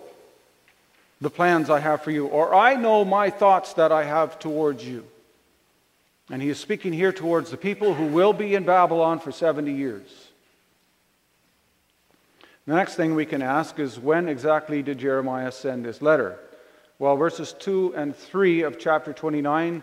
the 1.19 1.29
plans 1.29 1.69
I 1.69 1.79
have 1.79 2.03
for 2.03 2.11
you, 2.11 2.27
or 2.27 2.53
I 2.53 2.75
know 2.75 3.03
my 3.03 3.29
thoughts 3.29 3.73
that 3.73 3.91
I 3.91 4.03
have 4.03 4.39
towards 4.39 4.85
you. 4.85 5.05
And 6.29 6.41
he 6.41 6.49
is 6.49 6.59
speaking 6.59 6.93
here 6.93 7.13
towards 7.13 7.51
the 7.51 7.57
people 7.57 7.93
who 7.93 8.07
will 8.07 8.33
be 8.33 8.55
in 8.55 8.63
Babylon 8.63 9.19
for 9.19 9.31
70 9.31 9.71
years. 9.71 10.27
The 12.65 12.75
next 12.75 12.95
thing 12.95 13.15
we 13.15 13.25
can 13.25 13.41
ask 13.41 13.79
is 13.79 13.97
when 13.97 14.27
exactly 14.27 14.83
did 14.83 14.97
Jeremiah 14.97 15.53
send 15.53 15.85
this 15.85 16.01
letter? 16.01 16.37
Well, 16.99 17.15
verses 17.15 17.53
2 17.59 17.93
and 17.95 18.13
3 18.13 18.63
of 18.63 18.77
chapter 18.77 19.13
29, 19.13 19.81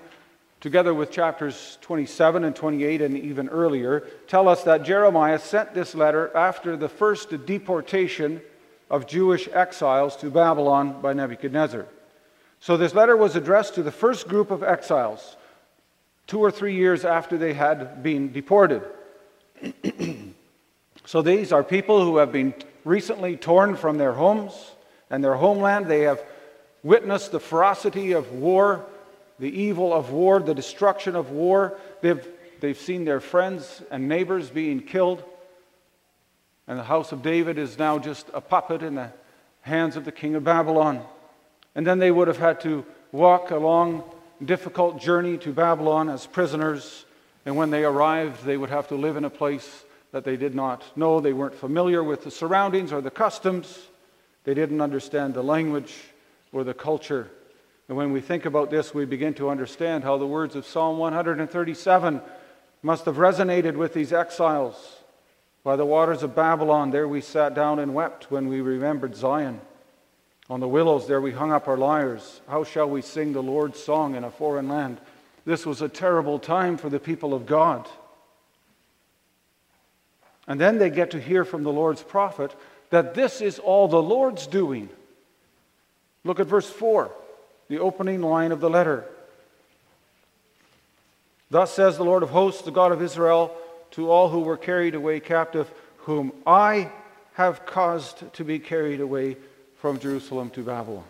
together 0.60 0.92
with 0.92 1.10
chapters 1.10 1.78
27 1.80 2.44
and 2.44 2.54
28 2.54 3.00
and 3.00 3.16
even 3.16 3.48
earlier, 3.48 4.00
tell 4.26 4.48
us 4.48 4.64
that 4.64 4.82
Jeremiah 4.82 5.38
sent 5.38 5.72
this 5.72 5.94
letter 5.94 6.36
after 6.36 6.76
the 6.76 6.88
first 6.88 7.30
deportation 7.46 8.42
of 8.90 9.06
Jewish 9.06 9.48
exiles 9.52 10.16
to 10.16 10.28
Babylon 10.28 11.00
by 11.00 11.14
Nebuchadnezzar. 11.14 11.86
So 12.60 12.76
this 12.76 12.94
letter 12.94 13.16
was 13.16 13.34
addressed 13.34 13.76
to 13.76 13.82
the 13.82 13.92
first 13.92 14.28
group 14.28 14.50
of 14.50 14.62
exiles, 14.62 15.36
two 16.26 16.40
or 16.40 16.50
three 16.50 16.74
years 16.74 17.04
after 17.04 17.36
they 17.36 17.54
had 17.54 18.02
been 18.02 18.32
deported. 18.32 18.82
so 21.04 21.22
these 21.22 21.52
are 21.52 21.62
people 21.62 22.04
who 22.04 22.18
have 22.18 22.32
been 22.32 22.54
recently 22.84 23.36
torn 23.36 23.76
from 23.76 23.98
their 23.98 24.12
homes 24.12 24.52
and 25.10 25.22
their 25.22 25.34
homeland. 25.34 25.86
They 25.86 26.02
have 26.02 26.22
witnessed 26.82 27.32
the 27.32 27.40
ferocity 27.40 28.12
of 28.12 28.30
war, 28.32 28.84
the 29.38 29.50
evil 29.50 29.92
of 29.92 30.10
war, 30.10 30.40
the 30.40 30.54
destruction 30.54 31.16
of 31.16 31.30
war. 31.30 31.78
They've, 32.02 32.26
they've 32.60 32.78
seen 32.78 33.04
their 33.04 33.20
friends 33.20 33.82
and 33.90 34.08
neighbors 34.08 34.50
being 34.50 34.80
killed. 34.80 35.24
And 36.66 36.78
the 36.78 36.84
house 36.84 37.12
of 37.12 37.22
David 37.22 37.58
is 37.58 37.78
now 37.78 37.98
just 37.98 38.26
a 38.32 38.40
puppet 38.40 38.82
in 38.82 38.94
the 38.94 39.12
hands 39.62 39.96
of 39.96 40.04
the 40.04 40.12
king 40.12 40.34
of 40.34 40.44
Babylon. 40.44 41.02
And 41.74 41.86
then 41.86 41.98
they 41.98 42.10
would 42.10 42.28
have 42.28 42.38
had 42.38 42.60
to 42.60 42.84
walk 43.12 43.50
a 43.50 43.56
long, 43.56 44.02
difficult 44.42 45.00
journey 45.00 45.38
to 45.38 45.52
Babylon 45.52 46.08
as 46.08 46.26
prisoners. 46.26 47.04
And 47.44 47.56
when 47.56 47.70
they 47.70 47.84
arrived, 47.84 48.44
they 48.44 48.56
would 48.56 48.70
have 48.70 48.88
to 48.88 48.94
live 48.94 49.16
in 49.16 49.24
a 49.24 49.30
place 49.30 49.84
that 50.12 50.24
they 50.24 50.36
did 50.36 50.54
not 50.54 50.82
know. 50.96 51.20
They 51.20 51.32
weren't 51.32 51.54
familiar 51.54 52.02
with 52.02 52.24
the 52.24 52.30
surroundings 52.30 52.92
or 52.92 53.00
the 53.00 53.10
customs. 53.10 53.78
They 54.44 54.54
didn't 54.54 54.80
understand 54.80 55.34
the 55.34 55.42
language 55.42 55.94
or 56.52 56.64
the 56.64 56.74
culture. 56.74 57.30
And 57.88 57.96
when 57.96 58.12
we 58.12 58.20
think 58.20 58.46
about 58.46 58.70
this, 58.70 58.94
we 58.94 59.04
begin 59.04 59.34
to 59.34 59.50
understand 59.50 60.04
how 60.04 60.16
the 60.16 60.26
words 60.26 60.56
of 60.56 60.66
Psalm 60.66 60.98
137 60.98 62.22
must 62.82 63.04
have 63.06 63.16
resonated 63.16 63.76
with 63.76 63.92
these 63.92 64.12
exiles. 64.12 64.98
By 65.64 65.76
the 65.76 65.86
waters 65.86 66.22
of 66.22 66.34
Babylon, 66.34 66.90
there 66.90 67.08
we 67.08 67.20
sat 67.20 67.54
down 67.54 67.78
and 67.78 67.94
wept 67.94 68.30
when 68.30 68.48
we 68.48 68.60
remembered 68.60 69.16
Zion. 69.16 69.60
On 70.50 70.60
the 70.60 70.68
willows, 70.68 71.06
there 71.06 71.20
we 71.20 71.32
hung 71.32 71.52
up 71.52 71.68
our 71.68 71.76
lyres. 71.76 72.40
How 72.48 72.64
shall 72.64 72.88
we 72.88 73.00
sing 73.00 73.32
the 73.32 73.42
Lord's 73.42 73.82
song 73.82 74.14
in 74.14 74.24
a 74.24 74.30
foreign 74.30 74.68
land? 74.68 74.98
This 75.46 75.64
was 75.64 75.80
a 75.80 75.88
terrible 75.88 76.38
time 76.38 76.76
for 76.76 76.90
the 76.90 77.00
people 77.00 77.32
of 77.32 77.46
God. 77.46 77.88
And 80.46 80.60
then 80.60 80.78
they 80.78 80.90
get 80.90 81.12
to 81.12 81.20
hear 81.20 81.44
from 81.44 81.62
the 81.62 81.72
Lord's 81.72 82.02
prophet 82.02 82.54
that 82.90 83.14
this 83.14 83.40
is 83.40 83.58
all 83.58 83.88
the 83.88 84.02
Lord's 84.02 84.46
doing. 84.46 84.90
Look 86.24 86.40
at 86.40 86.46
verse 86.46 86.68
4, 86.68 87.10
the 87.68 87.78
opening 87.78 88.20
line 88.20 88.52
of 88.52 88.60
the 88.60 88.70
letter. 88.70 89.04
Thus 91.50 91.72
says 91.72 91.96
the 91.96 92.04
Lord 92.04 92.22
of 92.22 92.30
hosts, 92.30 92.62
the 92.62 92.70
God 92.70 92.92
of 92.92 93.02
Israel 93.02 93.56
to 93.92 94.10
all 94.10 94.28
who 94.28 94.40
were 94.40 94.56
carried 94.56 94.94
away 94.94 95.20
captive, 95.20 95.70
whom 95.98 96.32
I 96.46 96.90
have 97.34 97.64
caused 97.64 98.32
to 98.34 98.44
be 98.44 98.58
carried 98.58 99.00
away 99.00 99.36
from 99.84 99.98
Jerusalem 99.98 100.48
to 100.48 100.62
Babylon. 100.62 101.04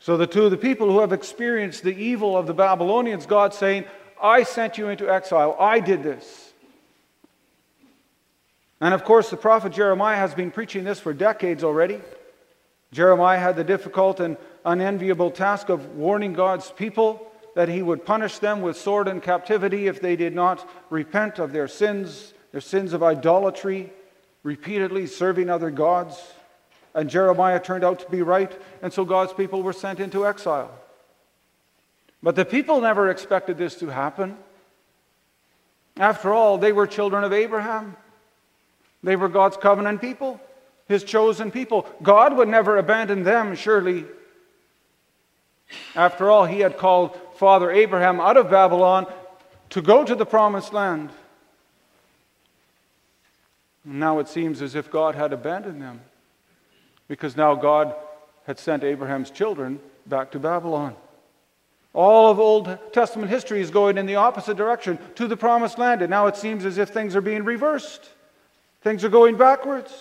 So, 0.00 0.16
the 0.16 0.26
two, 0.26 0.46
of 0.46 0.50
the 0.50 0.56
people 0.56 0.90
who 0.90 0.98
have 0.98 1.12
experienced 1.12 1.84
the 1.84 1.94
evil 1.94 2.36
of 2.36 2.48
the 2.48 2.52
Babylonians, 2.52 3.24
God 3.24 3.54
saying, 3.54 3.84
I 4.20 4.42
sent 4.42 4.76
you 4.76 4.88
into 4.88 5.08
exile. 5.08 5.56
I 5.60 5.78
did 5.78 6.02
this. 6.02 6.52
And 8.80 8.92
of 8.92 9.04
course, 9.04 9.30
the 9.30 9.36
prophet 9.36 9.72
Jeremiah 9.72 10.16
has 10.16 10.34
been 10.34 10.50
preaching 10.50 10.82
this 10.82 10.98
for 10.98 11.12
decades 11.12 11.62
already. 11.62 12.00
Jeremiah 12.90 13.38
had 13.38 13.54
the 13.54 13.62
difficult 13.62 14.18
and 14.18 14.36
unenviable 14.64 15.30
task 15.30 15.68
of 15.68 15.94
warning 15.94 16.32
God's 16.32 16.68
people 16.72 17.30
that 17.54 17.68
he 17.68 17.80
would 17.80 18.04
punish 18.04 18.40
them 18.40 18.60
with 18.60 18.76
sword 18.76 19.06
and 19.06 19.22
captivity 19.22 19.86
if 19.86 20.00
they 20.00 20.16
did 20.16 20.34
not 20.34 20.68
repent 20.90 21.38
of 21.38 21.52
their 21.52 21.68
sins, 21.68 22.34
their 22.50 22.60
sins 22.60 22.92
of 22.92 23.04
idolatry, 23.04 23.92
repeatedly 24.42 25.06
serving 25.06 25.48
other 25.48 25.70
gods. 25.70 26.20
And 26.94 27.08
Jeremiah 27.08 27.60
turned 27.60 27.84
out 27.84 28.00
to 28.00 28.10
be 28.10 28.22
right, 28.22 28.52
and 28.82 28.92
so 28.92 29.04
God's 29.04 29.32
people 29.32 29.62
were 29.62 29.72
sent 29.72 30.00
into 30.00 30.26
exile. 30.26 30.70
But 32.22 32.36
the 32.36 32.44
people 32.44 32.80
never 32.80 33.08
expected 33.08 33.58
this 33.58 33.76
to 33.76 33.88
happen. 33.88 34.36
After 35.96 36.32
all, 36.32 36.58
they 36.58 36.72
were 36.72 36.86
children 36.86 37.24
of 37.24 37.32
Abraham. 37.32 37.96
They 39.02 39.16
were 39.16 39.28
God's 39.28 39.56
covenant 39.56 40.00
people, 40.00 40.40
his 40.88 41.04
chosen 41.04 41.50
people. 41.50 41.86
God 42.02 42.36
would 42.36 42.48
never 42.48 42.76
abandon 42.76 43.22
them, 43.22 43.54
surely. 43.54 44.04
After 45.94 46.28
all, 46.28 46.46
he 46.46 46.60
had 46.60 46.76
called 46.76 47.18
Father 47.36 47.70
Abraham 47.70 48.20
out 48.20 48.36
of 48.36 48.50
Babylon 48.50 49.06
to 49.70 49.80
go 49.80 50.04
to 50.04 50.14
the 50.14 50.26
promised 50.26 50.72
land. 50.72 51.10
Now 53.84 54.18
it 54.18 54.28
seems 54.28 54.60
as 54.60 54.74
if 54.74 54.90
God 54.90 55.14
had 55.14 55.32
abandoned 55.32 55.80
them 55.80 56.00
because 57.10 57.36
now 57.36 57.56
God 57.56 57.92
had 58.46 58.56
sent 58.56 58.84
Abraham's 58.84 59.32
children 59.32 59.80
back 60.06 60.30
to 60.30 60.38
Babylon. 60.38 60.94
All 61.92 62.30
of 62.30 62.38
Old 62.38 62.78
Testament 62.92 63.28
history 63.28 63.60
is 63.60 63.72
going 63.72 63.98
in 63.98 64.06
the 64.06 64.14
opposite 64.14 64.56
direction 64.56 64.96
to 65.16 65.26
the 65.26 65.36
promised 65.36 65.76
land, 65.76 66.02
and 66.02 66.10
now 66.10 66.28
it 66.28 66.36
seems 66.36 66.64
as 66.64 66.78
if 66.78 66.90
things 66.90 67.16
are 67.16 67.20
being 67.20 67.42
reversed. 67.42 68.08
Things 68.82 69.02
are 69.02 69.08
going 69.08 69.36
backwards. 69.36 69.92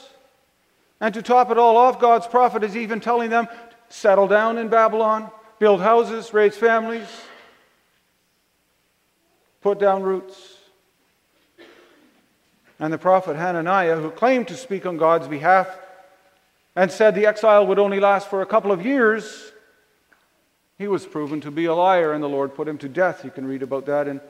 And 1.01 1.11
to 1.15 1.23
top 1.23 1.49
it 1.49 1.57
all 1.57 1.77
off, 1.77 1.99
God's 1.99 2.27
prophet 2.27 2.63
is 2.63 2.77
even 2.77 2.99
telling 2.99 3.31
them 3.31 3.47
settle 3.89 4.27
down 4.27 4.59
in 4.59 4.67
Babylon, 4.67 5.31
build 5.57 5.81
houses, 5.81 6.31
raise 6.31 6.57
families, 6.57 7.07
put 9.61 9.79
down 9.79 10.03
roots. 10.03 10.57
And 12.79 12.93
the 12.93 12.99
prophet 12.99 13.35
Hananiah, 13.35 13.95
who 13.95 14.11
claimed 14.11 14.47
to 14.49 14.55
speak 14.55 14.85
on 14.85 14.97
God's 14.97 15.27
behalf 15.27 15.75
and 16.79 16.89
said 16.89 17.13
the 17.13 17.25
exile 17.25 17.67
would 17.67 17.77
only 17.77 17.99
last 17.99 18.29
for 18.29 18.41
a 18.41 18.45
couple 18.45 18.71
of 18.71 18.85
years, 18.85 19.51
he 20.77 20.87
was 20.87 21.05
proven 21.05 21.41
to 21.41 21.51
be 21.51 21.65
a 21.65 21.73
liar, 21.75 22.13
and 22.13 22.23
the 22.23 22.29
Lord 22.29 22.55
put 22.55 22.69
him 22.69 22.77
to 22.77 22.87
death. 22.87 23.25
You 23.25 23.31
can 23.31 23.45
read 23.45 23.63
about 23.63 23.87
that 23.87 24.07
in 24.07 24.21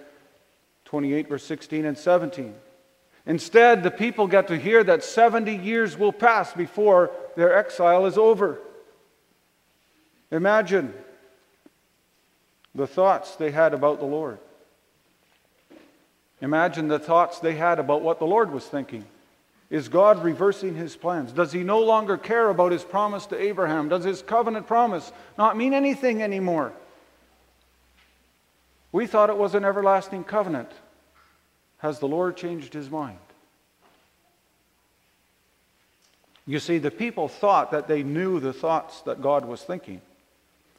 28, 0.85 1.29
verse 1.29 1.43
16 1.43 1.85
and 1.85 1.95
17. 1.95 2.55
Instead, 3.27 3.83
the 3.83 3.91
people 3.91 4.25
get 4.25 4.47
to 4.47 4.57
hear 4.57 4.83
that 4.83 5.03
70 5.03 5.57
years 5.57 5.95
will 5.95 6.11
pass 6.11 6.51
before 6.51 7.11
their 7.35 7.55
exile 7.55 8.07
is 8.07 8.17
over. 8.17 8.59
Imagine 10.31 10.91
the 12.73 12.87
thoughts 12.87 13.35
they 13.35 13.51
had 13.51 13.75
about 13.75 13.99
the 13.99 14.07
Lord. 14.07 14.39
Imagine 16.41 16.87
the 16.87 16.97
thoughts 16.97 17.37
they 17.37 17.53
had 17.53 17.77
about 17.77 18.01
what 18.01 18.17
the 18.17 18.25
Lord 18.25 18.51
was 18.51 18.65
thinking. 18.65 19.05
Is 19.69 19.87
God 19.87 20.23
reversing 20.23 20.73
his 20.73 20.95
plans? 20.95 21.31
Does 21.31 21.51
he 21.51 21.61
no 21.61 21.79
longer 21.79 22.17
care 22.17 22.49
about 22.49 22.71
his 22.71 22.83
promise 22.83 23.27
to 23.27 23.39
Abraham? 23.39 23.87
Does 23.87 24.03
his 24.03 24.23
covenant 24.23 24.65
promise 24.65 25.11
not 25.37 25.57
mean 25.57 25.73
anything 25.73 26.23
anymore? 26.23 26.73
We 28.91 29.05
thought 29.05 29.29
it 29.29 29.37
was 29.37 29.53
an 29.53 29.65
everlasting 29.65 30.23
covenant. 30.23 30.71
Has 31.77 31.99
the 31.99 32.07
Lord 32.07 32.35
changed 32.35 32.73
his 32.73 32.89
mind? 32.89 33.19
You 36.47 36.59
see, 36.59 36.79
the 36.79 36.89
people 36.89 37.27
thought 37.27 37.69
that 37.69 37.87
they 37.87 38.01
knew 38.01 38.39
the 38.39 38.53
thoughts 38.53 39.01
that 39.01 39.21
God 39.21 39.45
was 39.45 39.61
thinking. 39.61 40.01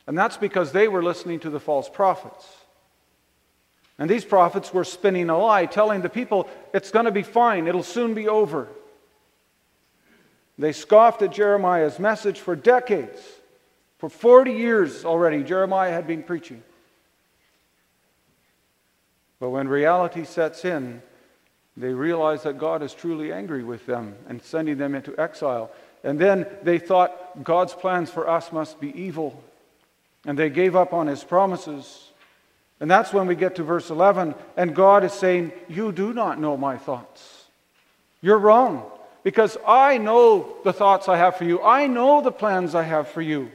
And 0.08 0.18
that's 0.18 0.36
because 0.36 0.72
they 0.72 0.88
were 0.88 1.04
listening 1.04 1.38
to 1.40 1.50
the 1.50 1.60
false 1.60 1.88
prophets. 1.88 2.44
And 3.96 4.10
these 4.10 4.24
prophets 4.24 4.74
were 4.74 4.82
spinning 4.82 5.30
a 5.30 5.38
lie, 5.38 5.66
telling 5.66 6.00
the 6.00 6.08
people, 6.08 6.48
it's 6.74 6.90
going 6.90 7.04
to 7.04 7.12
be 7.12 7.22
fine, 7.22 7.68
it'll 7.68 7.84
soon 7.84 8.14
be 8.14 8.26
over. 8.26 8.66
They 10.58 10.72
scoffed 10.72 11.22
at 11.22 11.32
Jeremiah's 11.32 11.98
message 11.98 12.40
for 12.40 12.54
decades. 12.54 13.20
For 13.98 14.08
40 14.08 14.52
years 14.52 15.04
already, 15.04 15.42
Jeremiah 15.42 15.92
had 15.92 16.06
been 16.06 16.22
preaching. 16.22 16.62
But 19.38 19.50
when 19.50 19.68
reality 19.68 20.24
sets 20.24 20.64
in, 20.64 21.02
they 21.76 21.94
realize 21.94 22.42
that 22.42 22.58
God 22.58 22.82
is 22.82 22.92
truly 22.92 23.32
angry 23.32 23.64
with 23.64 23.86
them 23.86 24.14
and 24.28 24.42
sending 24.42 24.76
them 24.76 24.94
into 24.94 25.18
exile. 25.18 25.70
And 26.04 26.18
then 26.18 26.46
they 26.62 26.78
thought 26.78 27.42
God's 27.42 27.72
plans 27.72 28.10
for 28.10 28.28
us 28.28 28.52
must 28.52 28.80
be 28.80 28.98
evil 29.00 29.42
and 30.26 30.38
they 30.38 30.50
gave 30.50 30.76
up 30.76 30.92
on 30.92 31.06
his 31.06 31.24
promises. 31.24 32.08
And 32.78 32.90
that's 32.90 33.12
when 33.12 33.26
we 33.26 33.34
get 33.34 33.56
to 33.56 33.62
verse 33.62 33.90
11, 33.90 34.34
and 34.56 34.74
God 34.74 35.04
is 35.04 35.12
saying, 35.12 35.52
You 35.68 35.92
do 35.92 36.12
not 36.12 36.40
know 36.40 36.56
my 36.56 36.76
thoughts. 36.76 37.44
You're 38.22 38.38
wrong, 38.38 38.84
because 39.22 39.56
I 39.66 39.98
know 39.98 40.56
the 40.64 40.72
thoughts 40.72 41.08
I 41.08 41.16
have 41.16 41.36
for 41.36 41.44
you. 41.44 41.62
I 41.62 41.86
know 41.86 42.22
the 42.22 42.32
plans 42.32 42.74
I 42.74 42.82
have 42.82 43.08
for 43.08 43.22
you 43.22 43.50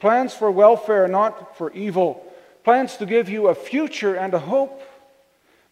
plans 0.00 0.32
for 0.32 0.50
welfare, 0.50 1.06
not 1.06 1.56
for 1.56 1.70
evil, 1.72 2.26
plans 2.64 2.96
to 2.96 3.06
give 3.06 3.28
you 3.28 3.48
a 3.48 3.54
future 3.54 4.14
and 4.14 4.34
a 4.34 4.38
hope. 4.38 4.82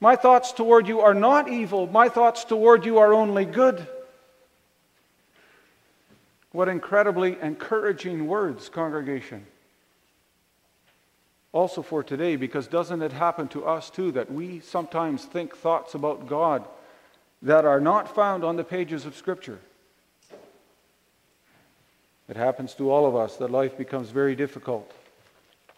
My 0.00 0.14
thoughts 0.14 0.52
toward 0.52 0.86
you 0.86 1.00
are 1.00 1.14
not 1.14 1.48
evil, 1.48 1.86
my 1.86 2.08
thoughts 2.08 2.44
toward 2.44 2.84
you 2.84 2.98
are 2.98 3.12
only 3.12 3.44
good. 3.44 3.84
What 6.52 6.68
incredibly 6.68 7.38
encouraging 7.40 8.26
words, 8.26 8.68
congregation. 8.68 9.46
Also 11.52 11.82
for 11.82 12.04
today, 12.04 12.36
because 12.36 12.66
doesn't 12.66 13.02
it 13.02 13.12
happen 13.12 13.48
to 13.48 13.64
us 13.64 13.90
too 13.90 14.12
that 14.12 14.30
we 14.30 14.60
sometimes 14.60 15.24
think 15.24 15.56
thoughts 15.56 15.94
about 15.94 16.28
God 16.28 16.66
that 17.42 17.64
are 17.64 17.80
not 17.80 18.14
found 18.14 18.44
on 18.44 18.56
the 18.56 18.64
pages 18.64 19.06
of 19.06 19.16
Scripture? 19.16 19.58
It 22.28 22.36
happens 22.36 22.74
to 22.74 22.90
all 22.90 23.06
of 23.06 23.16
us 23.16 23.36
that 23.36 23.50
life 23.50 23.78
becomes 23.78 24.10
very 24.10 24.36
difficult 24.36 24.92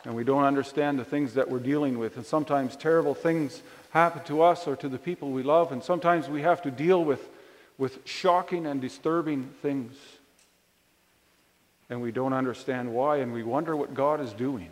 and 0.04 0.14
we 0.14 0.24
don't 0.24 0.44
understand 0.44 0.98
the 0.98 1.04
things 1.04 1.34
that 1.34 1.50
we're 1.50 1.58
dealing 1.58 1.98
with. 1.98 2.16
And 2.16 2.24
sometimes 2.24 2.76
terrible 2.76 3.14
things 3.14 3.62
happen 3.90 4.22
to 4.24 4.42
us 4.42 4.66
or 4.66 4.76
to 4.76 4.88
the 4.88 4.98
people 4.98 5.30
we 5.30 5.42
love, 5.42 5.72
and 5.72 5.82
sometimes 5.82 6.28
we 6.28 6.42
have 6.42 6.62
to 6.62 6.70
deal 6.70 7.04
with, 7.04 7.28
with 7.76 8.06
shocking 8.06 8.66
and 8.66 8.80
disturbing 8.80 9.50
things. 9.62 9.94
And 11.90 12.00
we 12.00 12.12
don't 12.12 12.32
understand 12.32 12.92
why, 12.94 13.16
and 13.16 13.32
we 13.32 13.42
wonder 13.42 13.76
what 13.76 13.94
God 13.94 14.20
is 14.20 14.32
doing. 14.32 14.70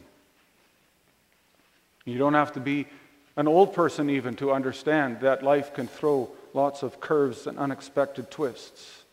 You 2.04 2.16
don't 2.16 2.34
have 2.34 2.52
to 2.52 2.60
be 2.60 2.86
an 3.36 3.46
old 3.46 3.74
person 3.74 4.08
even 4.08 4.34
to 4.36 4.52
understand 4.52 5.20
that 5.20 5.42
life 5.42 5.74
can 5.74 5.88
throw 5.88 6.30
lots 6.58 6.82
of 6.82 6.98
curves 6.98 7.46
and 7.46 7.56
unexpected 7.56 8.32
twists 8.32 9.04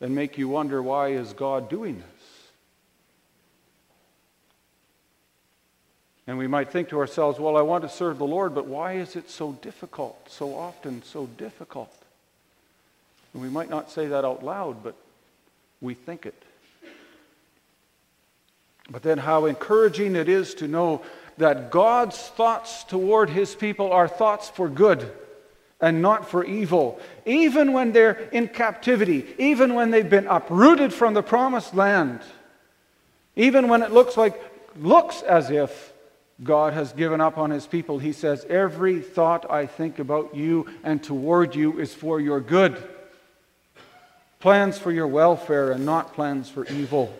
and 0.00 0.14
make 0.14 0.38
you 0.38 0.48
wonder 0.48 0.80
why 0.80 1.08
is 1.08 1.32
God 1.32 1.68
doing 1.68 1.96
this? 1.96 2.22
And 6.28 6.38
we 6.38 6.46
might 6.46 6.70
think 6.70 6.90
to 6.90 6.98
ourselves, 7.00 7.40
well, 7.40 7.56
I 7.56 7.62
want 7.62 7.82
to 7.82 7.88
serve 7.88 8.18
the 8.18 8.24
Lord, 8.24 8.54
but 8.54 8.66
why 8.66 8.92
is 8.92 9.16
it 9.16 9.28
so 9.28 9.52
difficult, 9.54 10.28
so 10.30 10.54
often 10.56 11.02
so 11.02 11.26
difficult? 11.26 11.92
And 13.34 13.42
we 13.42 13.48
might 13.48 13.68
not 13.68 13.90
say 13.90 14.06
that 14.06 14.24
out 14.24 14.44
loud, 14.44 14.84
but 14.84 14.94
we 15.80 15.94
think 15.94 16.24
it. 16.24 16.40
But 18.88 19.02
then, 19.02 19.18
how 19.18 19.46
encouraging 19.46 20.14
it 20.14 20.28
is 20.28 20.54
to 20.54 20.68
know 20.68 21.02
that 21.38 21.72
God's 21.72 22.18
thoughts 22.18 22.84
toward 22.84 23.28
his 23.28 23.56
people 23.56 23.92
are 23.92 24.06
thoughts 24.06 24.48
for 24.48 24.68
good 24.68 25.10
and 25.82 26.00
not 26.00 26.30
for 26.30 26.44
evil. 26.44 26.98
Even 27.26 27.72
when 27.72 27.92
they're 27.92 28.28
in 28.30 28.48
captivity, 28.48 29.26
even 29.36 29.74
when 29.74 29.90
they've 29.90 30.08
been 30.08 30.28
uprooted 30.28 30.94
from 30.94 31.12
the 31.12 31.22
promised 31.22 31.74
land, 31.74 32.20
even 33.34 33.68
when 33.68 33.82
it 33.82 33.90
looks 33.90 34.16
like 34.16 34.40
looks 34.76 35.22
as 35.22 35.50
if 35.50 35.92
God 36.42 36.72
has 36.72 36.92
given 36.92 37.20
up 37.20 37.36
on 37.36 37.50
his 37.50 37.66
people. 37.66 37.98
He 37.98 38.12
says, 38.12 38.44
Every 38.48 39.00
thought 39.00 39.50
I 39.50 39.66
think 39.66 39.98
about 39.98 40.34
you 40.34 40.66
and 40.82 41.02
toward 41.02 41.54
you 41.54 41.78
is 41.78 41.92
for 41.92 42.20
your 42.20 42.40
good. 42.40 42.82
Plans 44.40 44.78
for 44.78 44.90
your 44.90 45.06
welfare 45.06 45.72
and 45.72 45.84
not 45.84 46.14
plans 46.14 46.48
for 46.48 46.66
evil. 46.66 47.14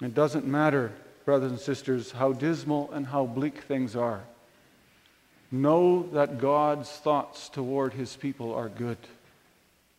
It 0.00 0.14
doesn't 0.14 0.46
matter, 0.46 0.92
brothers 1.24 1.50
and 1.50 1.60
sisters, 1.60 2.12
how 2.12 2.32
dismal 2.32 2.90
and 2.92 3.06
how 3.06 3.26
bleak 3.26 3.62
things 3.62 3.96
are. 3.96 4.22
Know 5.52 6.08
that 6.14 6.38
God's 6.38 6.90
thoughts 6.90 7.50
toward 7.50 7.92
his 7.92 8.16
people 8.16 8.54
are 8.54 8.70
good. 8.70 8.96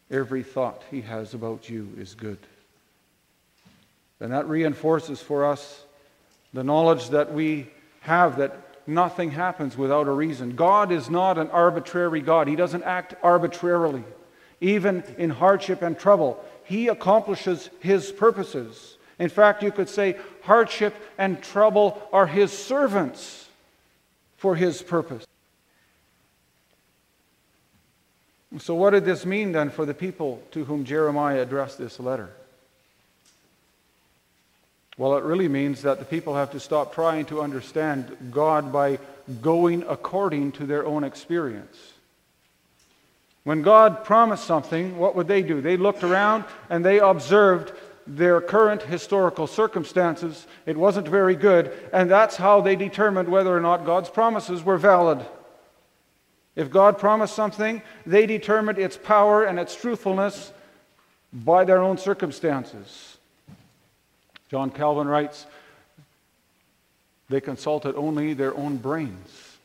Every 0.09 0.41
thought 0.41 0.81
he 0.89 1.01
has 1.01 1.35
about 1.35 1.69
you 1.69 1.93
is 1.97 2.15
good. 2.15 2.39
And 4.19 4.31
that 4.31 4.47
reinforces 4.47 5.21
for 5.21 5.45
us 5.45 5.83
the 6.53 6.63
knowledge 6.63 7.09
that 7.09 7.33
we 7.33 7.67
have 8.01 8.37
that 8.37 8.57
nothing 8.87 9.31
happens 9.31 9.77
without 9.77 10.07
a 10.07 10.11
reason. 10.11 10.55
God 10.55 10.91
is 10.91 11.09
not 11.09 11.37
an 11.37 11.49
arbitrary 11.49 12.21
God, 12.21 12.47
He 12.47 12.55
doesn't 12.55 12.83
act 12.83 13.15
arbitrarily. 13.23 14.03
Even 14.61 15.03
in 15.17 15.29
hardship 15.29 15.81
and 15.81 15.97
trouble, 15.97 16.43
He 16.63 16.87
accomplishes 16.87 17.69
His 17.79 18.11
purposes. 18.11 18.97
In 19.19 19.29
fact, 19.29 19.61
you 19.61 19.71
could 19.71 19.89
say 19.89 20.17
hardship 20.41 20.95
and 21.17 21.41
trouble 21.41 22.01
are 22.11 22.27
His 22.27 22.51
servants 22.51 23.47
for 24.37 24.55
His 24.55 24.81
purpose. 24.81 25.25
So, 28.59 28.75
what 28.75 28.91
did 28.91 29.05
this 29.05 29.25
mean 29.25 29.51
then 29.51 29.69
for 29.69 29.85
the 29.85 29.93
people 29.93 30.41
to 30.51 30.65
whom 30.65 30.85
Jeremiah 30.85 31.41
addressed 31.41 31.77
this 31.77 31.99
letter? 31.99 32.29
Well, 34.95 35.17
it 35.17 35.23
really 35.23 35.47
means 35.47 35.81
that 35.81 35.97
the 35.97 36.05
people 36.05 36.35
have 36.35 36.51
to 36.51 36.59
stop 36.59 36.93
trying 36.93 37.25
to 37.25 37.41
understand 37.41 38.15
God 38.31 38.71
by 38.71 38.99
going 39.41 39.83
according 39.87 40.51
to 40.53 40.65
their 40.67 40.85
own 40.85 41.03
experience. 41.03 41.93
When 43.43 43.63
God 43.63 44.05
promised 44.05 44.45
something, 44.45 44.97
what 44.97 45.15
would 45.15 45.27
they 45.27 45.41
do? 45.41 45.61
They 45.61 45.77
looked 45.77 46.03
around 46.03 46.45
and 46.69 46.85
they 46.85 46.99
observed 46.99 47.73
their 48.05 48.39
current 48.39 48.83
historical 48.83 49.47
circumstances. 49.47 50.45
It 50.65 50.77
wasn't 50.77 51.07
very 51.07 51.35
good, 51.35 51.71
and 51.91 52.09
that's 52.09 52.35
how 52.35 52.61
they 52.61 52.75
determined 52.75 53.29
whether 53.29 53.55
or 53.55 53.61
not 53.61 53.85
God's 53.85 54.09
promises 54.09 54.63
were 54.63 54.77
valid. 54.77 55.25
If 56.55 56.69
God 56.69 56.99
promised 56.99 57.35
something, 57.35 57.81
they 58.05 58.25
determined 58.25 58.77
its 58.77 58.97
power 58.97 59.43
and 59.43 59.59
its 59.59 59.75
truthfulness 59.75 60.51
by 61.33 61.63
their 61.65 61.81
own 61.81 61.97
circumstances. 61.97 63.17
John 64.49 64.69
Calvin 64.69 65.07
writes, 65.07 65.47
they 67.29 67.41
consulted 67.41 67.95
only 67.95 68.35
their 68.35 68.55
own 68.55 68.77
brains. 68.77 69.57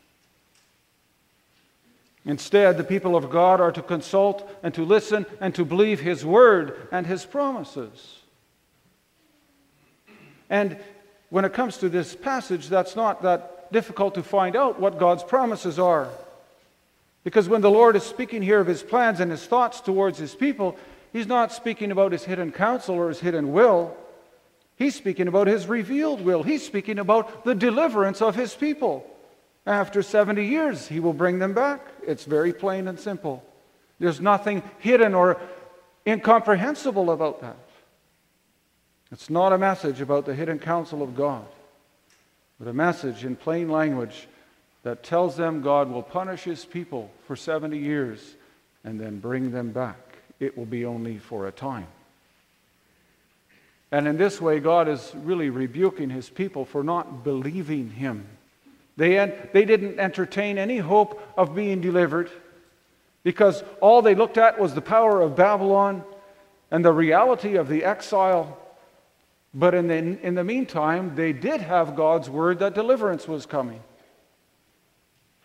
Instead, 2.24 2.78
the 2.78 2.84
people 2.84 3.16
of 3.16 3.30
God 3.30 3.60
are 3.60 3.72
to 3.72 3.82
consult 3.82 4.48
and 4.62 4.72
to 4.74 4.84
listen 4.84 5.26
and 5.40 5.54
to 5.54 5.64
believe 5.64 6.00
His 6.00 6.24
word 6.24 6.88
and 6.90 7.06
His 7.06 7.26
promises. 7.26 8.20
And 10.48 10.78
when 11.30 11.44
it 11.44 11.52
comes 11.52 11.76
to 11.78 11.88
this 11.88 12.14
passage, 12.14 12.68
that's 12.68 12.96
not 12.96 13.22
that 13.22 13.70
difficult 13.72 14.14
to 14.14 14.22
find 14.22 14.56
out 14.56 14.80
what 14.80 14.98
God's 14.98 15.22
promises 15.22 15.78
are. 15.78 16.08
Because 17.24 17.48
when 17.48 17.60
the 17.60 17.70
Lord 17.70 17.96
is 17.96 18.04
speaking 18.04 18.42
here 18.42 18.60
of 18.60 18.66
His 18.66 18.82
plans 18.82 19.20
and 19.20 19.30
His 19.30 19.44
thoughts 19.44 19.80
towards 19.80 20.18
His 20.18 20.34
people, 20.34 20.76
He's 21.12 21.26
not 21.26 21.52
speaking 21.52 21.90
about 21.90 22.12
His 22.12 22.24
hidden 22.24 22.52
counsel 22.52 22.94
or 22.94 23.08
His 23.08 23.20
hidden 23.20 23.52
will. 23.52 23.96
He's 24.78 24.94
speaking 24.94 25.26
about 25.26 25.48
his 25.48 25.66
revealed 25.66 26.20
will. 26.20 26.44
He's 26.44 26.64
speaking 26.64 27.00
about 27.00 27.44
the 27.44 27.54
deliverance 27.54 28.22
of 28.22 28.36
his 28.36 28.54
people. 28.54 29.04
After 29.66 30.02
70 30.02 30.46
years, 30.46 30.86
he 30.86 31.00
will 31.00 31.12
bring 31.12 31.40
them 31.40 31.52
back. 31.52 31.84
It's 32.06 32.24
very 32.24 32.52
plain 32.52 32.86
and 32.86 32.98
simple. 32.98 33.44
There's 33.98 34.20
nothing 34.20 34.62
hidden 34.78 35.16
or 35.16 35.40
incomprehensible 36.06 37.10
about 37.10 37.40
that. 37.40 37.56
It's 39.10 39.28
not 39.28 39.52
a 39.52 39.58
message 39.58 40.00
about 40.00 40.26
the 40.26 40.34
hidden 40.34 40.60
counsel 40.60 41.02
of 41.02 41.16
God, 41.16 41.44
but 42.60 42.68
a 42.68 42.72
message 42.72 43.24
in 43.24 43.34
plain 43.34 43.68
language 43.68 44.28
that 44.88 45.02
tells 45.02 45.36
them 45.36 45.60
God 45.60 45.90
will 45.90 46.02
punish 46.02 46.44
his 46.44 46.64
people 46.64 47.10
for 47.26 47.36
70 47.36 47.76
years 47.76 48.36
and 48.84 48.98
then 48.98 49.18
bring 49.18 49.50
them 49.50 49.70
back. 49.70 50.16
It 50.40 50.56
will 50.56 50.64
be 50.64 50.86
only 50.86 51.18
for 51.18 51.46
a 51.46 51.52
time. 51.52 51.88
And 53.92 54.08
in 54.08 54.16
this 54.16 54.40
way, 54.40 54.60
God 54.60 54.88
is 54.88 55.12
really 55.14 55.50
rebuking 55.50 56.08
his 56.08 56.30
people 56.30 56.64
for 56.64 56.82
not 56.82 57.22
believing 57.22 57.90
him. 57.90 58.26
They, 58.96 59.30
they 59.52 59.66
didn't 59.66 60.00
entertain 60.00 60.56
any 60.56 60.78
hope 60.78 61.20
of 61.36 61.54
being 61.54 61.82
delivered 61.82 62.30
because 63.24 63.62
all 63.82 64.00
they 64.00 64.14
looked 64.14 64.38
at 64.38 64.58
was 64.58 64.72
the 64.72 64.80
power 64.80 65.20
of 65.20 65.36
Babylon 65.36 66.02
and 66.70 66.82
the 66.82 66.92
reality 66.92 67.56
of 67.56 67.68
the 67.68 67.84
exile. 67.84 68.56
But 69.52 69.74
in 69.74 69.88
the, 69.88 70.26
in 70.26 70.34
the 70.34 70.44
meantime, 70.44 71.14
they 71.14 71.34
did 71.34 71.60
have 71.60 71.94
God's 71.94 72.30
word 72.30 72.60
that 72.60 72.74
deliverance 72.74 73.28
was 73.28 73.44
coming. 73.44 73.82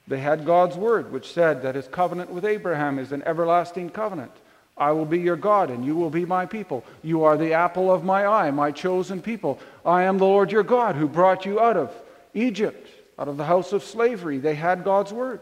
They 0.08 0.20
had 0.20 0.46
God's 0.46 0.76
word, 0.76 1.12
which 1.12 1.32
said 1.32 1.62
that 1.62 1.76
his 1.76 1.88
covenant 1.88 2.30
with 2.30 2.46
Abraham 2.46 3.00
is 3.00 3.12
an 3.12 3.24
everlasting 3.26 3.90
covenant. 3.90 4.32
I 4.78 4.92
will 4.92 5.06
be 5.06 5.20
your 5.20 5.36
God, 5.36 5.70
and 5.70 5.86
you 5.86 5.96
will 5.96 6.10
be 6.10 6.26
my 6.26 6.46
people. 6.46 6.84
You 7.04 7.24
are 7.24 7.38
the 7.38 7.54
apple 7.54 7.92
of 7.92 8.04
my 8.04 8.26
eye, 8.26 8.52
my 8.52 8.72
chosen 8.72 9.22
people. 9.22 9.60
I 9.86 10.04
am 10.04 10.18
the 10.18 10.26
Lord 10.26 10.52
your 10.52 10.64
God 10.64 10.96
who 10.96 11.08
brought 11.08 11.46
you 11.46 11.60
out 11.60 11.78
of 11.78 11.94
Egypt, 12.34 12.88
out 13.18 13.28
of 13.28 13.38
the 13.38 13.46
house 13.46 13.72
of 13.72 13.84
slavery. 13.84 14.40
They 14.40 14.56
had 14.56 14.84
God's 14.84 15.14
word. 15.14 15.42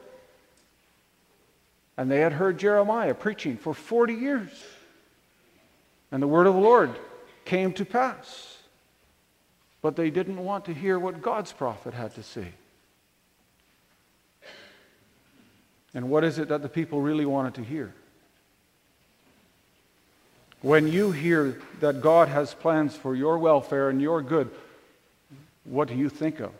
And 1.97 2.11
they 2.11 2.19
had 2.19 2.33
heard 2.33 2.57
Jeremiah 2.57 3.13
preaching 3.13 3.57
for 3.57 3.73
40 3.73 4.13
years. 4.13 4.49
And 6.11 6.21
the 6.21 6.27
word 6.27 6.45
of 6.45 6.53
the 6.53 6.59
Lord 6.59 6.91
came 7.45 7.71
to 7.73 7.85
pass. 7.85 8.57
But 9.81 9.95
they 9.95 10.09
didn't 10.09 10.43
want 10.43 10.65
to 10.65 10.73
hear 10.73 10.99
what 10.99 11.21
God's 11.21 11.53
prophet 11.53 11.93
had 11.93 12.13
to 12.15 12.23
say. 12.23 12.49
And 15.93 16.09
what 16.09 16.23
is 16.23 16.39
it 16.39 16.47
that 16.49 16.61
the 16.61 16.69
people 16.69 17.01
really 17.01 17.25
wanted 17.25 17.55
to 17.55 17.63
hear? 17.63 17.93
When 20.61 20.87
you 20.87 21.11
hear 21.11 21.59
that 21.79 22.01
God 22.01 22.27
has 22.27 22.53
plans 22.53 22.95
for 22.95 23.15
your 23.15 23.39
welfare 23.39 23.89
and 23.89 24.01
your 24.01 24.21
good, 24.21 24.49
what 25.63 25.87
do 25.87 25.95
you 25.95 26.07
think 26.07 26.39
of? 26.39 26.51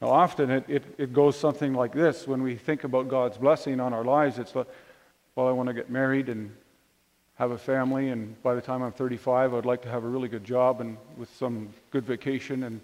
Now, 0.00 0.10
often 0.10 0.50
it, 0.50 0.64
it, 0.68 0.84
it 0.98 1.12
goes 1.14 1.38
something 1.38 1.72
like 1.72 1.92
this 1.92 2.28
when 2.28 2.42
we 2.42 2.56
think 2.56 2.84
about 2.84 3.08
God's 3.08 3.38
blessing 3.38 3.80
on 3.80 3.94
our 3.94 4.04
lives. 4.04 4.38
It's 4.38 4.54
like, 4.54 4.66
well, 5.34 5.48
I 5.48 5.52
want 5.52 5.68
to 5.68 5.72
get 5.72 5.88
married 5.88 6.28
and 6.28 6.54
have 7.36 7.50
a 7.50 7.58
family, 7.58 8.10
and 8.10 8.40
by 8.42 8.54
the 8.54 8.60
time 8.60 8.82
I'm 8.82 8.92
35, 8.92 9.54
I'd 9.54 9.64
like 9.64 9.82
to 9.82 9.88
have 9.88 10.04
a 10.04 10.08
really 10.08 10.28
good 10.28 10.44
job 10.44 10.80
and 10.80 10.96
with 11.16 11.34
some 11.36 11.70
good 11.90 12.04
vacation 12.04 12.64
and 12.64 12.80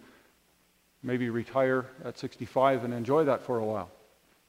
maybe 1.02 1.30
retire 1.30 1.86
at 2.04 2.18
65 2.18 2.84
and 2.84 2.92
enjoy 2.94 3.24
that 3.24 3.42
for 3.42 3.58
a 3.58 3.64
while. 3.64 3.90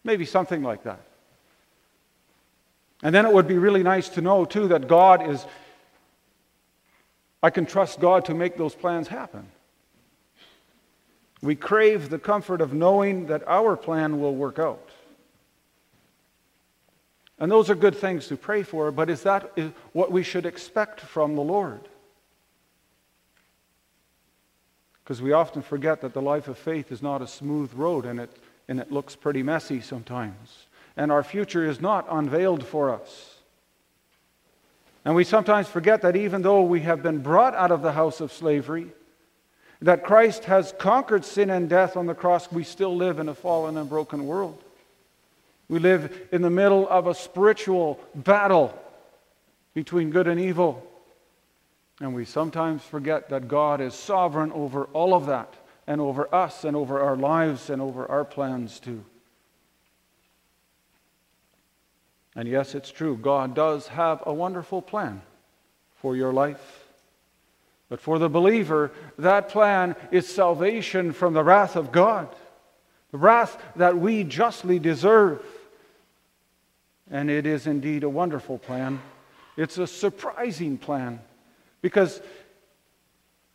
Maybe 0.03 0.25
something 0.25 0.63
like 0.63 0.83
that. 0.83 1.01
And 3.03 3.13
then 3.13 3.25
it 3.25 3.33
would 3.33 3.47
be 3.47 3.57
really 3.57 3.83
nice 3.83 4.09
to 4.09 4.21
know, 4.21 4.45
too, 4.45 4.67
that 4.69 4.87
God 4.87 5.27
is, 5.27 5.45
I 7.41 7.49
can 7.49 7.65
trust 7.65 7.99
God 7.99 8.25
to 8.25 8.33
make 8.33 8.57
those 8.57 8.75
plans 8.75 9.07
happen. 9.07 9.47
We 11.41 11.55
crave 11.55 12.09
the 12.09 12.19
comfort 12.19 12.61
of 12.61 12.73
knowing 12.73 13.25
that 13.27 13.47
our 13.47 13.75
plan 13.75 14.19
will 14.19 14.35
work 14.35 14.59
out. 14.59 14.89
And 17.39 17.51
those 17.51 17.71
are 17.71 17.75
good 17.75 17.95
things 17.95 18.27
to 18.27 18.37
pray 18.37 18.61
for, 18.61 18.91
but 18.91 19.09
is 19.09 19.23
that 19.23 19.57
what 19.93 20.11
we 20.11 20.21
should 20.21 20.45
expect 20.45 20.99
from 20.99 21.35
the 21.35 21.41
Lord? 21.41 21.81
Because 25.03 25.23
we 25.23 25.31
often 25.31 25.63
forget 25.63 26.01
that 26.01 26.13
the 26.13 26.21
life 26.21 26.47
of 26.47 26.59
faith 26.59 26.91
is 26.91 27.01
not 27.01 27.23
a 27.23 27.27
smooth 27.27 27.73
road 27.73 28.05
and 28.05 28.19
it, 28.19 28.29
and 28.71 28.79
it 28.79 28.89
looks 28.89 29.17
pretty 29.17 29.43
messy 29.43 29.81
sometimes. 29.81 30.65
And 30.95 31.11
our 31.11 31.23
future 31.23 31.65
is 31.69 31.81
not 31.81 32.07
unveiled 32.09 32.65
for 32.65 32.89
us. 32.89 33.35
And 35.03 35.13
we 35.13 35.25
sometimes 35.25 35.67
forget 35.67 36.03
that 36.03 36.15
even 36.15 36.41
though 36.41 36.63
we 36.63 36.79
have 36.79 37.03
been 37.03 37.19
brought 37.19 37.53
out 37.53 37.71
of 37.71 37.81
the 37.81 37.91
house 37.91 38.21
of 38.21 38.31
slavery, 38.31 38.87
that 39.81 40.05
Christ 40.05 40.45
has 40.45 40.73
conquered 40.79 41.25
sin 41.25 41.49
and 41.49 41.67
death 41.67 41.97
on 41.97 42.05
the 42.05 42.15
cross, 42.15 42.49
we 42.49 42.63
still 42.63 42.95
live 42.95 43.19
in 43.19 43.27
a 43.27 43.35
fallen 43.35 43.75
and 43.75 43.89
broken 43.89 44.25
world. 44.25 44.63
We 45.67 45.79
live 45.79 46.29
in 46.31 46.41
the 46.41 46.49
middle 46.49 46.87
of 46.87 47.07
a 47.07 47.13
spiritual 47.13 47.99
battle 48.15 48.73
between 49.73 50.11
good 50.11 50.29
and 50.29 50.39
evil. 50.39 50.87
And 51.99 52.15
we 52.15 52.23
sometimes 52.23 52.83
forget 52.83 53.27
that 53.31 53.49
God 53.49 53.81
is 53.81 53.93
sovereign 53.93 54.53
over 54.53 54.85
all 54.93 55.13
of 55.13 55.25
that, 55.25 55.53
and 55.91 55.99
over 55.99 56.33
us, 56.33 56.63
and 56.63 56.77
over 56.77 57.01
our 57.01 57.17
lives, 57.17 57.69
and 57.69 57.81
over 57.81 58.09
our 58.09 58.23
plans 58.23 58.79
too. 58.79 59.03
And 62.33 62.47
yes, 62.47 62.75
it's 62.75 62.91
true, 62.91 63.17
God 63.17 63.53
does 63.53 63.87
have 63.87 64.23
a 64.25 64.33
wonderful 64.33 64.81
plan 64.81 65.21
for 65.95 66.15
your 66.15 66.31
life. 66.31 66.85
But 67.89 67.99
for 67.99 68.19
the 68.19 68.29
believer, 68.29 68.93
that 69.17 69.49
plan 69.49 69.97
is 70.11 70.33
salvation 70.33 71.11
from 71.11 71.33
the 71.33 71.43
wrath 71.43 71.75
of 71.75 71.91
God, 71.91 72.29
the 73.11 73.17
wrath 73.17 73.61
that 73.75 73.97
we 73.97 74.23
justly 74.23 74.79
deserve. 74.79 75.45
And 77.11 77.29
it 77.29 77.45
is 77.45 77.67
indeed 77.67 78.05
a 78.05 78.09
wonderful 78.09 78.59
plan. 78.59 79.01
It's 79.57 79.77
a 79.77 79.87
surprising 79.87 80.77
plan 80.77 81.19
because 81.81 82.21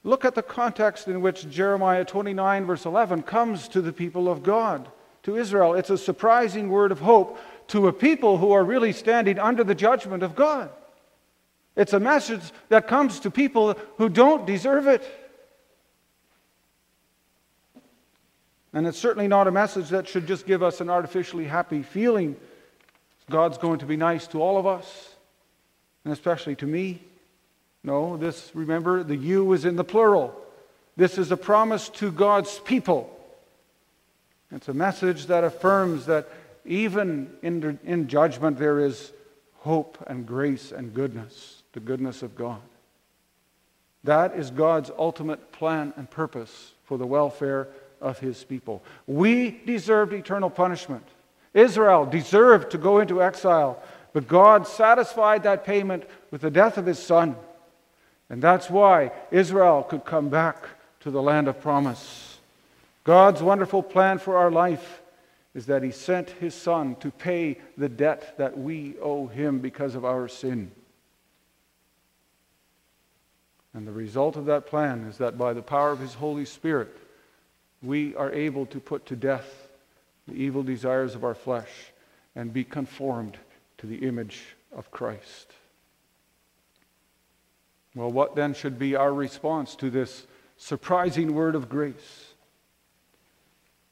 look 0.06 0.24
at 0.24 0.36
the 0.36 0.42
context 0.42 1.08
in 1.08 1.20
which 1.20 1.50
Jeremiah 1.50 2.04
29, 2.04 2.64
verse 2.64 2.86
11, 2.86 3.24
comes 3.24 3.66
to 3.68 3.80
the 3.80 3.92
people 3.92 4.28
of 4.28 4.44
God, 4.44 4.88
to 5.24 5.36
Israel. 5.36 5.74
It's 5.74 5.90
a 5.90 5.98
surprising 5.98 6.70
word 6.70 6.92
of 6.92 7.00
hope 7.00 7.38
to 7.68 7.88
a 7.88 7.92
people 7.92 8.38
who 8.38 8.52
are 8.52 8.64
really 8.64 8.92
standing 8.92 9.40
under 9.40 9.64
the 9.64 9.74
judgment 9.74 10.22
of 10.22 10.36
God. 10.36 10.70
It's 11.74 11.92
a 11.92 11.98
message 11.98 12.52
that 12.68 12.86
comes 12.86 13.18
to 13.20 13.30
people 13.32 13.76
who 13.98 14.08
don't 14.08 14.46
deserve 14.46 14.86
it. 14.86 15.02
And 18.72 18.86
it's 18.86 18.98
certainly 18.98 19.26
not 19.26 19.48
a 19.48 19.50
message 19.50 19.88
that 19.88 20.06
should 20.06 20.28
just 20.28 20.46
give 20.46 20.62
us 20.62 20.80
an 20.80 20.88
artificially 20.88 21.46
happy 21.46 21.82
feeling. 21.82 22.36
God's 23.28 23.58
going 23.58 23.80
to 23.80 23.86
be 23.86 23.96
nice 23.96 24.28
to 24.28 24.40
all 24.40 24.56
of 24.56 24.66
us, 24.66 25.16
and 26.04 26.12
especially 26.12 26.54
to 26.56 26.66
me. 26.66 27.02
No, 27.86 28.16
this, 28.16 28.50
remember, 28.52 29.04
the 29.04 29.14
you 29.14 29.52
is 29.52 29.64
in 29.64 29.76
the 29.76 29.84
plural. 29.84 30.34
This 30.96 31.18
is 31.18 31.30
a 31.30 31.36
promise 31.36 31.88
to 31.90 32.10
God's 32.10 32.58
people. 32.58 33.08
It's 34.50 34.66
a 34.66 34.74
message 34.74 35.26
that 35.26 35.44
affirms 35.44 36.06
that 36.06 36.28
even 36.64 37.30
in, 37.42 37.78
in 37.84 38.08
judgment 38.08 38.58
there 38.58 38.80
is 38.80 39.12
hope 39.58 40.04
and 40.08 40.26
grace 40.26 40.72
and 40.72 40.92
goodness, 40.92 41.62
the 41.74 41.80
goodness 41.80 42.22
of 42.22 42.34
God. 42.34 42.60
That 44.02 44.34
is 44.36 44.50
God's 44.50 44.90
ultimate 44.98 45.52
plan 45.52 45.92
and 45.96 46.10
purpose 46.10 46.72
for 46.84 46.98
the 46.98 47.06
welfare 47.06 47.68
of 48.00 48.18
his 48.18 48.42
people. 48.42 48.82
We 49.06 49.60
deserved 49.64 50.12
eternal 50.12 50.50
punishment. 50.50 51.06
Israel 51.54 52.04
deserved 52.04 52.72
to 52.72 52.78
go 52.78 52.98
into 52.98 53.22
exile, 53.22 53.80
but 54.12 54.26
God 54.26 54.66
satisfied 54.66 55.44
that 55.44 55.64
payment 55.64 56.02
with 56.32 56.40
the 56.40 56.50
death 56.50 56.78
of 56.78 56.86
his 56.86 56.98
son. 56.98 57.36
And 58.28 58.42
that's 58.42 58.68
why 58.68 59.12
Israel 59.30 59.82
could 59.82 60.04
come 60.04 60.28
back 60.28 60.64
to 61.00 61.10
the 61.10 61.22
land 61.22 61.48
of 61.48 61.60
promise. 61.60 62.38
God's 63.04 63.42
wonderful 63.42 63.82
plan 63.82 64.18
for 64.18 64.36
our 64.36 64.50
life 64.50 65.00
is 65.54 65.66
that 65.66 65.82
he 65.82 65.90
sent 65.90 66.30
his 66.30 66.54
son 66.54 66.96
to 66.96 67.10
pay 67.10 67.58
the 67.78 67.88
debt 67.88 68.36
that 68.36 68.58
we 68.58 68.96
owe 69.00 69.26
him 69.26 69.60
because 69.60 69.94
of 69.94 70.04
our 70.04 70.28
sin. 70.28 70.70
And 73.72 73.86
the 73.86 73.92
result 73.92 74.36
of 74.36 74.46
that 74.46 74.66
plan 74.66 75.04
is 75.04 75.18
that 75.18 75.38
by 75.38 75.52
the 75.52 75.62
power 75.62 75.92
of 75.92 76.00
his 76.00 76.14
Holy 76.14 76.44
Spirit, 76.44 76.96
we 77.82 78.14
are 78.16 78.32
able 78.32 78.66
to 78.66 78.80
put 78.80 79.06
to 79.06 79.16
death 79.16 79.68
the 80.26 80.34
evil 80.34 80.62
desires 80.62 81.14
of 81.14 81.24
our 81.24 81.34
flesh 81.34 81.70
and 82.34 82.52
be 82.52 82.64
conformed 82.64 83.36
to 83.78 83.86
the 83.86 83.98
image 83.98 84.56
of 84.72 84.90
Christ. 84.90 85.52
Well, 87.96 88.12
what 88.12 88.36
then 88.36 88.52
should 88.52 88.78
be 88.78 88.94
our 88.94 89.12
response 89.12 89.74
to 89.76 89.88
this 89.88 90.26
surprising 90.58 91.34
word 91.34 91.54
of 91.54 91.70
grace? 91.70 92.34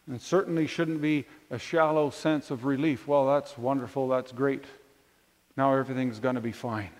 And 0.06 0.20
certainly 0.20 0.66
shouldn't 0.66 1.00
be 1.00 1.24
a 1.50 1.58
shallow 1.58 2.10
sense 2.10 2.50
of 2.50 2.66
relief. 2.66 3.08
Well, 3.08 3.26
that's 3.26 3.56
wonderful, 3.56 4.08
that's 4.08 4.30
great. 4.30 4.64
Now 5.56 5.74
everything's 5.74 6.18
going 6.18 6.34
to 6.34 6.42
be 6.42 6.52
fine. 6.52 6.90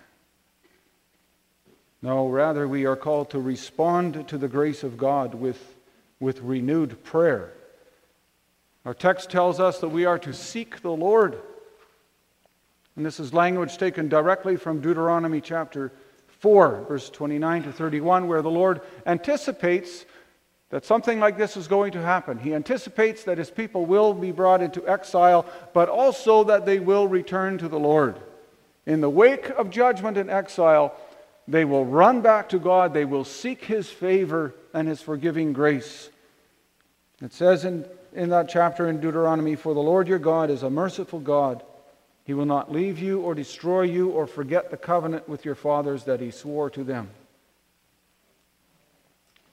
No, 2.01 2.27
rather, 2.27 2.67
we 2.67 2.87
are 2.87 2.95
called 2.95 3.29
to 3.29 3.39
respond 3.39 4.27
to 4.27 4.39
the 4.39 4.47
grace 4.47 4.81
of 4.81 4.97
God 4.97 5.35
with, 5.35 5.75
with 6.19 6.41
renewed 6.41 7.03
prayer. 7.03 7.53
Our 8.83 8.95
text 8.95 9.29
tells 9.29 9.59
us 9.59 9.79
that 9.79 9.89
we 9.89 10.05
are 10.05 10.19
to 10.19 10.33
seek 10.33 10.81
the 10.81 10.91
Lord. 10.91 11.39
And 12.95 13.05
this 13.05 13.19
is 13.19 13.31
language 13.31 13.77
taken 13.77 14.09
directly 14.09 14.55
from 14.55 14.81
Deuteronomy 14.81 15.39
chapter 15.39 15.91
4, 16.45 16.85
verse 16.87 17.09
29 17.09 17.63
to 17.63 17.73
31, 17.73 18.27
where 18.27 18.43
the 18.43 18.51
Lord 18.51 18.81
anticipates 19.07 20.05
that 20.69 20.85
something 20.85 21.19
like 21.19 21.39
this 21.39 21.57
is 21.57 21.67
going 21.67 21.93
to 21.93 22.01
happen. 22.03 22.37
He 22.37 22.53
anticipates 22.53 23.23
that 23.23 23.39
his 23.39 23.49
people 23.49 23.87
will 23.87 24.13
be 24.13 24.31
brought 24.31 24.61
into 24.61 24.87
exile, 24.87 25.47
but 25.73 25.89
also 25.89 26.43
that 26.43 26.67
they 26.67 26.77
will 26.77 27.07
return 27.07 27.57
to 27.57 27.67
the 27.67 27.79
Lord. 27.79 28.19
In 28.85 29.01
the 29.01 29.09
wake 29.09 29.49
of 29.49 29.71
judgment 29.71 30.17
and 30.17 30.29
exile, 30.29 30.95
they 31.47 31.65
will 31.65 31.83
run 31.83 32.21
back 32.21 32.49
to 32.49 32.59
God, 32.59 32.93
they 32.93 33.05
will 33.05 33.25
seek 33.25 33.65
his 33.65 33.89
favor 33.89 34.53
and 34.71 34.87
his 34.87 35.01
forgiving 35.01 35.51
grace. 35.51 36.11
It 37.23 37.33
says 37.33 37.65
in, 37.65 37.85
in 38.13 38.29
that 38.29 38.49
chapter 38.49 38.87
in 38.87 38.99
Deuteronomy 38.99 39.55
For 39.55 39.73
the 39.73 39.79
Lord 39.79 40.07
your 40.07 40.19
God 40.19 40.51
is 40.51 40.61
a 40.61 40.69
merciful 40.69 41.19
God 41.19 41.63
he 42.25 42.33
will 42.33 42.45
not 42.45 42.71
leave 42.71 42.99
you 42.99 43.21
or 43.21 43.35
destroy 43.35 43.83
you 43.83 44.09
or 44.09 44.25
forget 44.25 44.71
the 44.71 44.77
covenant 44.77 45.29
with 45.29 45.45
your 45.45 45.55
fathers 45.55 46.03
that 46.05 46.19
he 46.19 46.31
swore 46.31 46.71
to 46.71 46.83
them. 46.83 47.09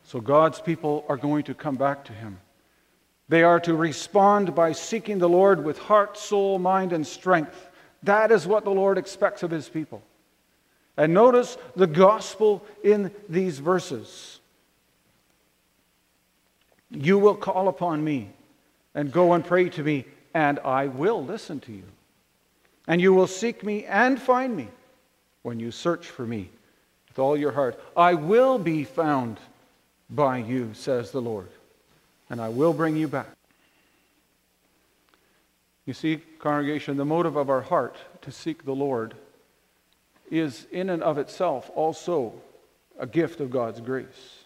So 0.05 0.21
God's 0.21 0.61
people 0.61 1.05
are 1.09 1.19
going 1.19 1.45
to 1.45 1.55
come 1.55 1.77
back 1.77 2.05
to 2.07 2.13
him. 2.13 2.39
They 3.29 3.43
are 3.43 3.61
to 3.61 3.75
respond 3.75 4.55
by 4.55 4.73
seeking 4.73 5.19
the 5.19 5.29
Lord 5.29 5.65
with 5.65 5.79
heart, 5.79 6.17
soul, 6.17 6.59
mind, 6.59 6.93
and 6.93 7.07
strength. 7.07 7.71
That 8.03 8.33
is 8.33 8.47
what 8.47 8.65
the 8.65 8.71
Lord 8.71 8.99
expects 8.99 9.43
of 9.43 9.51
his 9.51 9.69
people. 9.69 10.03
And 10.97 11.15
notice 11.15 11.57
the 11.77 11.87
gospel 11.87 12.65
in 12.83 13.11
these 13.29 13.59
verses. 13.59 14.41
You 16.91 17.19
will 17.19 17.37
call 17.37 17.69
upon 17.69 18.03
me 18.05 18.31
and 18.95 19.13
go 19.13 19.33
and 19.33 19.45
pray 19.45 19.69
to 19.71 19.83
me, 19.83 20.05
and 20.35 20.59
I 20.59 20.89
will 20.89 21.25
listen 21.25 21.61
to 21.61 21.73
you. 21.73 21.85
And 22.93 23.01
you 23.01 23.15
will 23.15 23.27
seek 23.27 23.65
me 23.65 23.87
and 23.87 24.21
find 24.21 24.55
me 24.55 24.69
when 25.41 25.59
you 25.59 25.71
search 25.71 26.09
for 26.09 26.27
me 26.27 26.51
with 27.09 27.19
all 27.19 27.39
your 27.39 27.53
heart. 27.53 27.83
I 27.97 28.13
will 28.13 28.59
be 28.59 28.85
found 28.85 29.39
by 30.11 30.37
you, 30.37 30.73
says 30.75 31.11
the 31.11 31.23
Lord, 31.23 31.49
and 32.29 32.39
I 32.39 32.51
will 32.51 32.75
bring 32.75 32.95
you 32.95 33.09
back. 33.09 33.29
You 35.87 35.95
see, 35.95 36.21
congregation, 36.39 36.99
the 36.99 37.07
motive 37.07 37.37
of 37.37 37.49
our 37.49 37.63
heart 37.63 37.97
to 38.21 38.31
seek 38.31 38.67
the 38.67 38.75
Lord 38.75 39.15
is 40.31 40.67
in 40.71 40.91
and 40.91 41.03
of 41.03 41.17
itself 41.17 41.71
also 41.75 42.35
a 42.99 43.07
gift 43.07 43.41
of 43.41 43.51
God's 43.51 43.81
grace. 43.81 44.45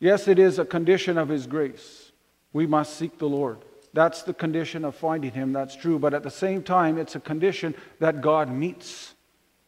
Yes, 0.00 0.26
it 0.26 0.40
is 0.40 0.58
a 0.58 0.64
condition 0.64 1.16
of 1.16 1.28
His 1.28 1.46
grace. 1.46 2.10
We 2.52 2.66
must 2.66 2.96
seek 2.96 3.18
the 3.18 3.28
Lord. 3.28 3.58
That's 3.92 4.22
the 4.22 4.34
condition 4.34 4.84
of 4.84 4.94
finding 4.94 5.32
Him, 5.32 5.52
that's 5.52 5.74
true. 5.74 5.98
But 5.98 6.14
at 6.14 6.22
the 6.22 6.30
same 6.30 6.62
time, 6.62 6.98
it's 6.98 7.16
a 7.16 7.20
condition 7.20 7.74
that 8.00 8.20
God 8.20 8.50
meets 8.50 9.14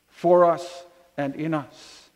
for 0.09 0.45
us 0.45 0.85
and 1.17 1.35
in 1.35 1.55
us. 1.55 2.11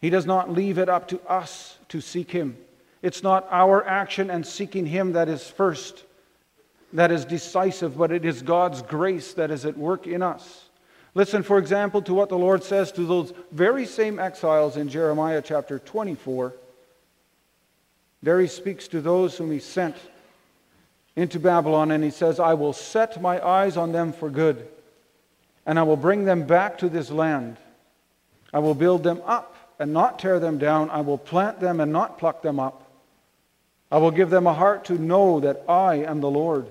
He 0.00 0.10
does 0.10 0.26
not 0.26 0.50
leave 0.50 0.78
it 0.78 0.88
up 0.88 1.08
to 1.08 1.20
us 1.22 1.78
to 1.88 2.00
seek 2.00 2.30
Him. 2.30 2.56
It's 3.02 3.22
not 3.22 3.46
our 3.50 3.84
action 3.86 4.30
and 4.30 4.46
seeking 4.46 4.86
Him 4.86 5.12
that 5.12 5.28
is 5.28 5.48
first, 5.48 6.04
that 6.92 7.10
is 7.10 7.24
decisive, 7.24 7.96
but 7.96 8.12
it 8.12 8.24
is 8.24 8.42
God's 8.42 8.82
grace 8.82 9.34
that 9.34 9.50
is 9.50 9.64
at 9.64 9.76
work 9.76 10.06
in 10.06 10.22
us. 10.22 10.64
Listen, 11.14 11.42
for 11.42 11.58
example, 11.58 12.02
to 12.02 12.14
what 12.14 12.28
the 12.28 12.38
Lord 12.38 12.62
says 12.62 12.92
to 12.92 13.04
those 13.04 13.32
very 13.50 13.86
same 13.86 14.18
exiles 14.18 14.76
in 14.76 14.88
Jeremiah 14.88 15.42
chapter 15.42 15.78
24. 15.78 16.54
There 18.22 18.40
he 18.40 18.48
speaks 18.48 18.88
to 18.88 19.00
those 19.00 19.36
whom 19.36 19.50
he 19.50 19.60
sent 19.60 19.96
into 21.14 21.38
Babylon, 21.40 21.90
and 21.90 22.02
he 22.02 22.10
says, 22.10 22.40
I 22.40 22.54
will 22.54 22.72
set 22.72 23.20
my 23.20 23.44
eyes 23.44 23.76
on 23.76 23.92
them 23.92 24.12
for 24.12 24.30
good, 24.30 24.66
and 25.66 25.78
I 25.78 25.82
will 25.82 25.96
bring 25.96 26.24
them 26.24 26.46
back 26.46 26.78
to 26.78 26.88
this 26.88 27.10
land. 27.10 27.56
I 28.52 28.60
will 28.60 28.74
build 28.74 29.02
them 29.02 29.20
up 29.26 29.54
and 29.78 29.92
not 29.92 30.18
tear 30.18 30.40
them 30.40 30.58
down. 30.58 30.90
I 30.90 31.00
will 31.00 31.18
plant 31.18 31.60
them 31.60 31.80
and 31.80 31.92
not 31.92 32.18
pluck 32.18 32.42
them 32.42 32.58
up. 32.58 32.84
I 33.90 33.98
will 33.98 34.10
give 34.10 34.30
them 34.30 34.46
a 34.46 34.54
heart 34.54 34.84
to 34.86 34.94
know 34.94 35.40
that 35.40 35.64
I 35.68 35.96
am 35.96 36.20
the 36.20 36.30
Lord, 36.30 36.66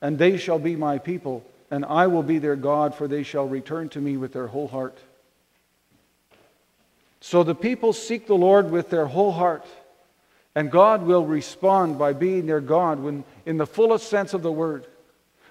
and 0.00 0.18
they 0.18 0.36
shall 0.36 0.58
be 0.58 0.76
my 0.76 0.98
people, 0.98 1.44
and 1.70 1.84
I 1.84 2.06
will 2.06 2.22
be 2.22 2.38
their 2.38 2.56
God, 2.56 2.94
for 2.94 3.06
they 3.06 3.22
shall 3.22 3.46
return 3.46 3.88
to 3.90 4.00
me 4.00 4.16
with 4.16 4.32
their 4.32 4.46
whole 4.46 4.68
heart. 4.68 4.96
So 7.20 7.42
the 7.42 7.54
people 7.54 7.92
seek 7.92 8.26
the 8.26 8.34
Lord 8.34 8.70
with 8.70 8.88
their 8.88 9.06
whole 9.06 9.32
heart, 9.32 9.66
and 10.60 10.70
God 10.70 11.06
will 11.06 11.24
respond 11.24 11.98
by 11.98 12.12
being 12.12 12.44
their 12.44 12.60
God 12.60 13.00
when, 13.00 13.24
in 13.46 13.56
the 13.56 13.64
fullest 13.64 14.10
sense 14.10 14.34
of 14.34 14.42
the 14.42 14.52
word. 14.52 14.86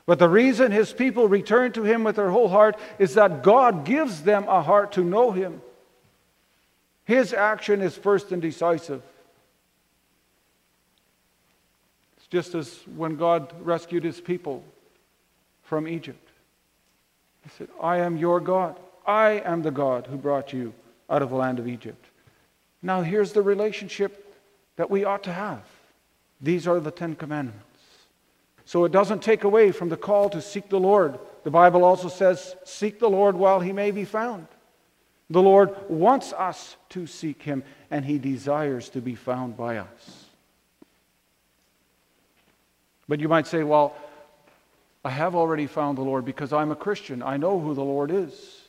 But 0.06 0.20
the 0.20 0.30
reason 0.30 0.72
his 0.72 0.94
people 0.94 1.28
return 1.28 1.72
to 1.72 1.84
him 1.84 2.04
with 2.04 2.18
their 2.18 2.30
whole 2.30 2.48
heart 2.48 2.78
is 3.00 3.16
that 3.16 3.42
God 3.42 3.86
gives 3.86 4.22
them 4.22 4.48
a 4.48 4.62
heart 4.62 4.92
to 4.92 5.04
know 5.04 5.32
him. 5.32 5.64
His 7.06 7.34
action 7.34 7.82
is 7.82 7.98
first 7.98 8.32
and 8.32 8.40
decisive. 8.40 9.02
It's 12.18 12.28
just 12.28 12.54
as 12.54 12.80
when 12.96 13.16
God 13.16 13.52
rescued 13.64 14.04
his 14.04 14.22
people 14.22 14.64
from 15.64 15.88
Egypt. 15.88 16.30
He 17.42 17.50
said, 17.58 17.70
I 17.82 17.98
am 17.98 18.16
your 18.16 18.40
God. 18.40 18.80
I 19.08 19.42
am 19.44 19.64
the 19.64 19.72
God 19.72 20.06
who 20.06 20.18
brought 20.18 20.54
you 20.54 20.72
out 21.10 21.24
of 21.24 21.32
the 21.32 21.36
land 21.36 21.58
of 21.58 21.68
Egypt. 21.68 22.06
Now, 22.84 23.02
here's 23.02 23.34
the 23.34 23.42
relationship 23.42 24.28
that 24.80 24.90
we 24.90 25.04
ought 25.04 25.24
to 25.24 25.34
have. 25.34 25.62
These 26.40 26.66
are 26.66 26.80
the 26.80 26.90
Ten 26.90 27.14
Commandments. 27.14 27.66
So 28.64 28.86
it 28.86 28.94
doesn't 28.94 29.22
take 29.22 29.44
away 29.44 29.74
from 29.74 29.90
the 29.90 29.98
call 29.98 30.30
to 30.30 30.42
seek 30.42 30.70
the 30.70 30.80
Lord. 30.80 31.20
The 31.44 31.52
Bible 31.52 31.84
also 31.84 32.08
says, 32.08 32.56
Seek 32.64 32.98
the 32.98 33.10
Lord 33.10 33.36
while 33.36 33.60
he 33.60 33.74
may 33.74 33.92
be 33.92 34.06
found. 34.06 34.48
The 35.30 35.42
Lord 35.42 35.76
wants 35.90 36.32
us 36.32 36.78
to 36.92 37.08
seek 37.08 37.42
him, 37.42 37.62
and 37.92 38.06
he 38.06 38.20
desires 38.20 38.88
to 38.92 39.02
be 39.02 39.16
found 39.16 39.58
by 39.58 39.80
us. 39.80 40.26
But 43.10 43.20
you 43.20 43.28
might 43.28 43.48
say, 43.48 43.64
well, 43.64 43.94
I 45.04 45.10
have 45.10 45.36
already 45.36 45.68
found 45.68 45.98
the 45.98 46.04
Lord 46.04 46.24
because 46.24 46.54
I'm 46.54 46.72
a 46.72 46.76
Christian. 46.78 47.22
I 47.22 47.36
know 47.36 47.60
who 47.60 47.74
the 47.74 47.84
Lord 47.84 48.12
is. 48.12 48.62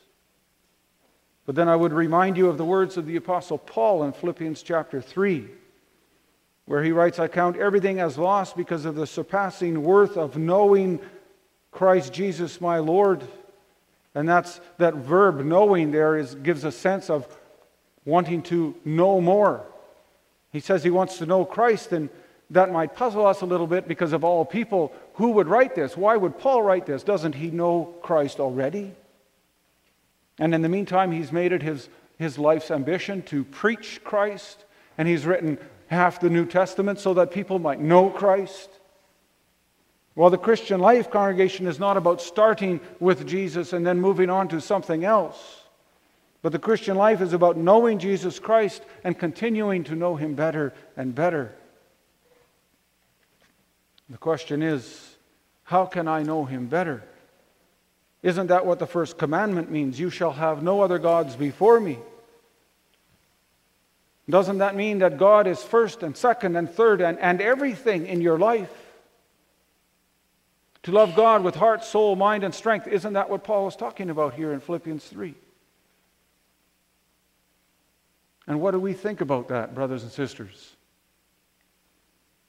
But 1.45 1.55
then 1.55 1.69
I 1.69 1.77
would 1.77 1.93
remind 1.93 2.35
you 2.35 2.49
of 2.49 2.57
the 2.57 2.65
words 2.65 2.97
of 2.97 3.05
the 3.05 3.15
Apostle 3.15 3.59
Paul 3.59 4.03
in 4.03 4.11
Philippians 4.11 4.61
chapter 4.61 4.99
3, 4.99 5.47
where 6.65 6.83
he 6.83 6.91
writes, 6.91 7.19
I 7.19 7.27
count 7.27 7.57
everything 7.57 7.99
as 7.99 8.17
lost 8.17 8.55
because 8.55 8.85
of 8.85 8.95
the 8.95 9.07
surpassing 9.07 9.83
worth 9.83 10.17
of 10.17 10.37
knowing 10.37 10.99
Christ 11.71 12.13
Jesus 12.13 12.61
my 12.61 12.79
Lord 12.79 13.27
and 14.13 14.27
that's 14.27 14.59
that 14.77 14.95
verb 14.95 15.43
knowing 15.43 15.91
there 15.91 16.17
is, 16.17 16.35
gives 16.35 16.63
a 16.63 16.71
sense 16.71 17.09
of 17.09 17.27
wanting 18.05 18.41
to 18.43 18.75
know 18.83 19.21
more. 19.21 19.65
He 20.51 20.59
says 20.59 20.83
he 20.83 20.89
wants 20.89 21.17
to 21.19 21.25
know 21.25 21.45
Christ, 21.45 21.93
and 21.93 22.09
that 22.49 22.71
might 22.71 22.95
puzzle 22.95 23.25
us 23.25 23.41
a 23.41 23.45
little 23.45 23.67
bit 23.67 23.87
because 23.87 24.11
of 24.11 24.23
all 24.25 24.43
people. 24.43 24.91
Who 25.13 25.31
would 25.31 25.47
write 25.47 25.75
this? 25.75 25.95
Why 25.95 26.17
would 26.17 26.37
Paul 26.37 26.61
write 26.61 26.85
this? 26.85 27.03
Doesn't 27.03 27.35
he 27.35 27.51
know 27.51 27.95
Christ 28.01 28.39
already? 28.39 28.93
And 30.39 30.53
in 30.53 30.61
the 30.61 30.69
meantime, 30.69 31.11
he's 31.11 31.31
made 31.31 31.53
it 31.53 31.61
his, 31.61 31.87
his 32.17 32.37
life's 32.37 32.71
ambition 32.71 33.21
to 33.23 33.45
preach 33.45 34.01
Christ, 34.03 34.65
and 34.97 35.07
he's 35.07 35.25
written 35.25 35.57
half 35.91 36.21
the 36.21 36.29
New 36.29 36.45
Testament 36.45 36.99
so 36.99 37.13
that 37.15 37.31
people 37.31 37.59
might 37.59 37.81
know 37.81 38.09
Christ. 38.09 38.69
Well, 40.15 40.29
the 40.29 40.37
Christian 40.37 40.79
life 40.79 41.11
congregation 41.11 41.67
is 41.67 41.79
not 41.79 41.97
about 41.97 42.21
starting 42.21 42.79
with 42.99 43.27
Jesus 43.27 43.73
and 43.73 43.85
then 43.85 43.99
moving 43.99 44.29
on 44.29 44.47
to 44.49 44.61
something 44.61 45.03
else. 45.03 45.61
But 46.41 46.53
the 46.53 46.59
Christian 46.59 46.95
life 46.95 47.21
is 47.21 47.33
about 47.33 47.57
knowing 47.57 47.99
Jesus 47.99 48.39
Christ 48.39 48.83
and 49.03 49.19
continuing 49.19 49.83
to 49.85 49.95
know 49.95 50.15
him 50.15 50.33
better 50.33 50.73
and 50.95 51.13
better. 51.13 51.53
The 54.09 54.17
question 54.17 54.63
is, 54.63 55.15
how 55.63 55.85
can 55.85 56.07
I 56.07 56.23
know 56.23 56.45
him 56.45 56.67
better? 56.67 57.03
Isn't 58.23 58.47
that 58.47 58.65
what 58.65 58.79
the 58.79 58.87
first 58.87 59.17
commandment 59.17 59.69
means? 59.69 59.99
You 59.99 60.09
shall 60.09 60.31
have 60.31 60.63
no 60.63 60.81
other 60.81 60.99
gods 60.99 61.35
before 61.35 61.79
me. 61.79 61.99
Doesn't 64.29 64.59
that 64.59 64.75
mean 64.75 64.99
that 64.99 65.17
God 65.17 65.47
is 65.47 65.61
first 65.63 66.03
and 66.03 66.15
second 66.15 66.55
and 66.55 66.69
third 66.69 67.01
and, 67.01 67.19
and 67.19 67.41
everything 67.41 68.05
in 68.05 68.21
your 68.21 68.37
life? 68.37 68.71
To 70.83 70.91
love 70.91 71.15
God 71.15 71.43
with 71.43 71.55
heart, 71.55 71.83
soul, 71.83 72.15
mind, 72.15 72.43
and 72.43 72.53
strength. 72.53 72.87
Isn't 72.87 73.13
that 73.13 73.29
what 73.29 73.43
Paul 73.43 73.67
is 73.67 73.75
talking 73.75 74.09
about 74.09 74.33
here 74.33 74.51
in 74.51 74.59
Philippians 74.59 75.03
3? 75.05 75.35
And 78.47 78.59
what 78.59 78.71
do 78.71 78.79
we 78.79 78.93
think 78.93 79.21
about 79.21 79.49
that, 79.49 79.75
brothers 79.75 80.03
and 80.03 80.11
sisters? 80.11 80.75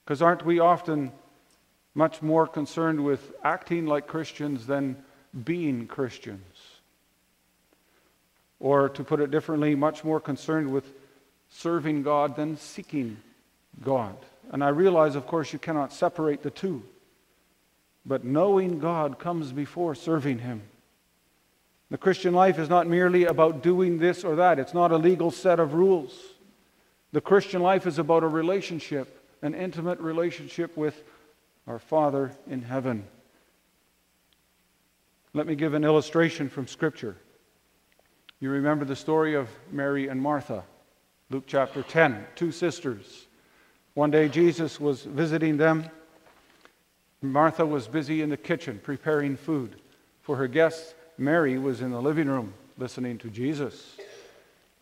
Because 0.03 0.21
aren't 0.21 0.45
we 0.45 0.59
often 0.59 1.11
much 1.95 2.21
more 2.21 2.47
concerned 2.47 3.03
with 3.03 3.33
acting 3.43 3.85
like 3.85 4.07
Christians 4.07 4.65
than 4.65 4.97
being 5.43 5.87
Christians? 5.87 6.57
Or 8.59 8.89
to 8.89 9.03
put 9.03 9.19
it 9.19 9.29
differently, 9.29 9.75
much 9.75 10.03
more 10.03 10.19
concerned 10.19 10.71
with 10.71 10.91
serving 11.53 12.03
God 12.03 12.35
than 12.35 12.57
seeking 12.57 13.17
God. 13.83 14.15
And 14.51 14.63
I 14.63 14.69
realize, 14.69 15.15
of 15.15 15.27
course, 15.27 15.53
you 15.53 15.59
cannot 15.59 15.93
separate 15.93 16.43
the 16.43 16.49
two. 16.49 16.83
But 18.05 18.25
knowing 18.25 18.79
God 18.79 19.19
comes 19.19 19.51
before 19.51 19.95
serving 19.95 20.39
Him. 20.39 20.61
The 21.89 21.97
Christian 21.97 22.33
life 22.33 22.57
is 22.57 22.69
not 22.69 22.87
merely 22.87 23.25
about 23.25 23.61
doing 23.61 23.99
this 23.99 24.23
or 24.23 24.35
that, 24.37 24.59
it's 24.59 24.73
not 24.73 24.91
a 24.91 24.97
legal 24.97 25.31
set 25.31 25.59
of 25.59 25.73
rules. 25.73 26.19
The 27.11 27.21
Christian 27.21 27.61
life 27.61 27.85
is 27.85 27.99
about 27.99 28.23
a 28.23 28.27
relationship, 28.27 29.23
an 29.43 29.53
intimate 29.53 29.99
relationship 29.99 30.75
with 30.75 31.03
our 31.67 31.79
Father 31.79 32.31
in 32.49 32.63
heaven. 32.63 33.05
Let 35.33 35.45
me 35.45 35.55
give 35.55 35.75
an 35.75 35.83
illustration 35.83 36.49
from 36.49 36.67
Scripture. 36.67 37.15
You 38.39 38.49
remember 38.49 38.85
the 38.85 38.95
story 38.95 39.35
of 39.35 39.49
Mary 39.71 40.07
and 40.07 40.21
Martha, 40.21 40.63
Luke 41.33 41.45
chapter 41.47 41.81
10, 41.81 42.27
two 42.35 42.51
sisters. 42.51 43.25
One 43.95 44.11
day 44.11 44.29
Jesus 44.29 44.79
was 44.79 45.01
visiting 45.01 45.57
them 45.57 45.89
Martha 47.23 47.65
was 47.65 47.87
busy 47.87 48.21
in 48.21 48.29
the 48.29 48.37
kitchen 48.37 48.79
preparing 48.83 49.35
food 49.37 49.77
for 50.21 50.35
her 50.35 50.47
guests. 50.47 50.93
Mary 51.17 51.57
was 51.57 51.81
in 51.81 51.89
the 51.89 52.01
living 52.01 52.27
room 52.27 52.53
listening 52.77 53.17
to 53.19 53.29
Jesus. 53.29 53.97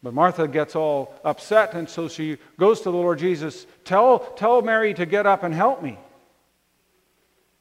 But 0.03 0.13
Martha 0.13 0.47
gets 0.47 0.75
all 0.75 1.13
upset, 1.23 1.75
and 1.75 1.87
so 1.87 2.09
she 2.09 2.37
goes 2.57 2.79
to 2.81 2.91
the 2.91 2.97
Lord 2.97 3.19
Jesus, 3.19 3.67
tell, 3.85 4.19
tell 4.19 4.61
Mary 4.63 4.93
to 4.95 5.05
get 5.05 5.27
up 5.27 5.43
and 5.43 5.53
help 5.53 5.83
me. 5.83 5.99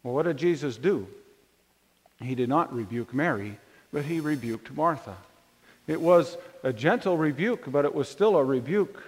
Well, 0.03 0.15
what 0.15 0.25
did 0.25 0.39
Jesus 0.39 0.79
do? 0.79 1.07
He 2.21 2.35
did 2.35 2.49
not 2.49 2.75
rebuke 2.75 3.13
Mary, 3.13 3.59
but 3.93 4.07
he 4.07 4.19
rebuked 4.19 4.75
Martha. 4.75 5.17
It 5.91 6.01
was 6.01 6.39
a 6.63 6.73
gentle 6.73 7.19
rebuke, 7.19 7.65
but 7.67 7.85
it 7.85 7.95
was 7.95 8.09
still 8.09 8.37
a 8.37 8.45
rebuke. 8.45 9.03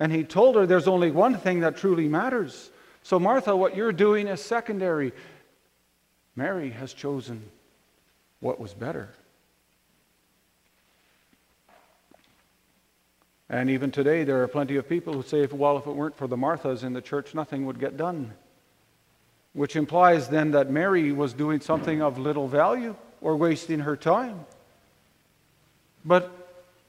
And 0.00 0.12
he 0.12 0.24
told 0.24 0.56
her 0.56 0.66
there's 0.66 0.88
only 0.88 1.10
one 1.10 1.38
thing 1.38 1.60
that 1.60 1.76
truly 1.76 2.08
matters 2.08 2.70
so, 3.08 3.18
Martha, 3.18 3.56
what 3.56 3.74
you're 3.74 3.90
doing 3.90 4.28
is 4.28 4.42
secondary. 4.42 5.12
Mary 6.36 6.68
has 6.68 6.92
chosen 6.92 7.42
what 8.40 8.60
was 8.60 8.74
better. 8.74 9.08
And 13.48 13.70
even 13.70 13.90
today, 13.90 14.24
there 14.24 14.42
are 14.42 14.46
plenty 14.46 14.76
of 14.76 14.86
people 14.86 15.14
who 15.14 15.22
say, 15.22 15.46
well, 15.46 15.78
if 15.78 15.86
it 15.86 15.92
weren't 15.92 16.18
for 16.18 16.26
the 16.26 16.36
Marthas 16.36 16.82
in 16.82 16.92
the 16.92 17.00
church, 17.00 17.34
nothing 17.34 17.64
would 17.64 17.80
get 17.80 17.96
done. 17.96 18.34
Which 19.54 19.74
implies 19.74 20.28
then 20.28 20.50
that 20.50 20.70
Mary 20.70 21.10
was 21.10 21.32
doing 21.32 21.62
something 21.62 22.02
of 22.02 22.18
little 22.18 22.46
value 22.46 22.94
or 23.22 23.38
wasting 23.38 23.80
her 23.80 23.96
time. 23.96 24.44
But, 26.08 26.32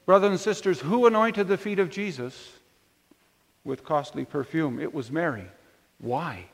brothers 0.07 0.31
and 0.31 0.39
sisters, 0.39 0.79
who 0.79 1.05
anointed 1.05 1.47
the 1.47 1.57
feet 1.57 1.77
of 1.77 1.91
Jesus? 1.91 2.53
with 3.63 3.83
costly 3.83 4.25
perfume. 4.25 4.79
It 4.79 4.93
was 4.93 5.11
Mary. 5.11 5.45
Why? 5.99 6.45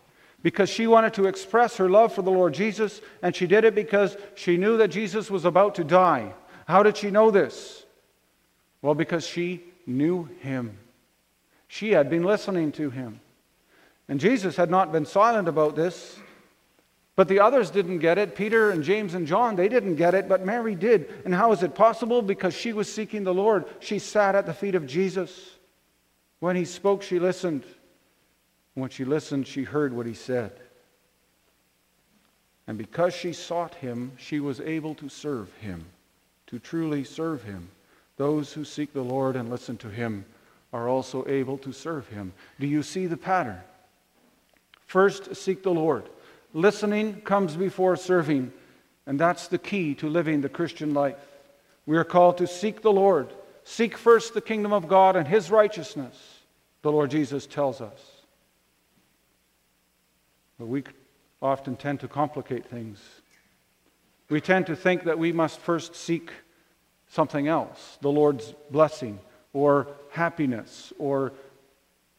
Because 0.44 0.70
she 0.70 0.86
wanted 0.86 1.14
to 1.16 1.26
express 1.26 1.78
her 1.78 1.90
love 1.90 2.14
for 2.14 2.22
the 2.22 2.32
Lord 2.32 2.54
Jesus, 2.54 3.02
and 3.22 3.36
she 3.36 3.48
did 3.48 3.64
it 3.64 3.74
because 3.74 4.16
she 4.36 4.58
knew 4.58 4.78
that 4.78 4.90
Jesus 4.90 5.32
was 5.32 5.46
about 5.46 5.76
to 5.76 5.84
die. 5.84 6.34
How 6.68 6.84
did 6.84 6.98
she 6.98 7.10
know 7.10 7.32
this? 7.32 7.84
Well, 8.82 8.96
because 8.96 9.26
she 9.26 9.64
knew 9.88 10.30
him. 10.42 10.78
She 11.68 11.92
had 11.92 12.10
been 12.10 12.24
listening 12.24 12.72
to 12.74 12.90
him. 12.90 13.20
And 14.08 14.20
Jesus 14.20 14.56
had 14.56 14.70
not 14.70 14.92
been 14.92 15.06
silent 15.06 15.48
about 15.48 15.76
this. 15.76 16.20
But 17.16 17.30
the 17.30 17.40
others 17.40 17.72
didn't 17.72 18.00
get 18.00 18.18
it. 18.18 18.36
Peter 18.36 18.72
and 18.72 18.84
James 18.84 19.14
and 19.14 19.26
John, 19.26 19.56
they 19.56 19.70
didn't 19.70 19.96
get 19.96 20.14
it, 20.14 20.28
but 20.28 20.46
Mary 20.46 20.76
did. 20.76 21.10
And 21.24 21.34
how 21.34 21.54
is 21.54 21.64
it 21.64 21.74
possible? 21.74 22.22
Because 22.22 22.54
she 22.54 22.74
was 22.74 22.92
seeking 22.92 23.24
the 23.24 23.34
Lord. 23.34 23.66
She 23.80 24.00
sat 24.00 24.36
at 24.36 24.46
the 24.46 24.54
feet 24.54 24.76
of 24.76 24.86
Jesus. 24.86 25.52
When 26.40 26.58
he 26.58 26.66
spoke, 26.66 27.02
she 27.02 27.20
listened. 27.20 27.64
When 28.74 28.90
she 28.90 29.06
listened, 29.06 29.48
she 29.48 29.64
heard 29.64 29.94
what 29.94 30.06
he 30.06 30.14
said. 30.14 30.52
And 32.68 32.78
because 32.78 33.14
she 33.14 33.32
sought 33.32 33.76
him, 33.76 34.12
she 34.18 34.40
was 34.42 34.60
able 34.60 34.96
to 34.96 35.08
serve 35.08 35.54
him, 35.62 35.86
to 36.48 36.60
truly 36.60 37.04
serve 37.04 37.44
him. 37.44 37.70
Those 38.18 38.52
who 38.52 38.66
seek 38.66 38.92
the 38.92 39.02
Lord 39.02 39.36
and 39.36 39.50
listen 39.50 39.78
to 39.78 39.90
him 39.90 40.26
are 40.74 40.90
also 40.90 41.26
able 41.28 41.58
to 41.60 41.72
serve 41.72 42.08
him. 42.08 42.34
Do 42.60 42.68
you 42.68 42.84
see 42.84 43.06
the 43.06 43.16
pattern? 43.16 43.60
First, 44.88 45.36
seek 45.36 45.64
the 45.64 45.72
Lord. 45.74 46.10
Listening 46.56 47.20
comes 47.20 47.58
before 47.58 47.98
serving, 47.98 48.54
and 49.06 49.20
that's 49.20 49.50
the 49.50 49.58
key 49.58 49.94
to 49.96 50.08
living 50.08 50.40
the 50.40 50.48
Christian 50.48 50.94
life. 50.94 51.18
We 51.86 51.98
are 51.98 52.06
called 52.06 52.38
to 52.38 52.48
seek 52.48 52.82
the 52.82 52.94
Lord. 52.94 53.28
Seek 53.66 53.98
first 53.98 54.34
the 54.34 54.40
kingdom 54.40 54.72
of 54.72 54.88
God 54.88 55.18
and 55.18 55.28
his 55.28 55.52
righteousness, 55.52 56.16
the 56.82 56.94
Lord 56.94 57.12
Jesus 57.12 57.46
tells 57.46 57.82
us. 57.82 58.00
But 60.58 60.68
we 60.68 60.86
often 61.42 61.76
tend 61.76 62.00
to 62.00 62.08
complicate 62.08 62.66
things. 62.66 63.02
We 64.30 64.40
tend 64.40 64.68
to 64.68 64.78
think 64.78 65.04
that 65.04 65.20
we 65.20 65.34
must 65.34 65.60
first 65.60 65.94
seek 65.94 66.32
something 67.10 67.50
else 67.50 67.98
the 68.00 68.10
Lord's 68.10 68.54
blessing, 68.72 69.20
or 69.52 69.88
happiness, 70.10 70.94
or 71.00 71.34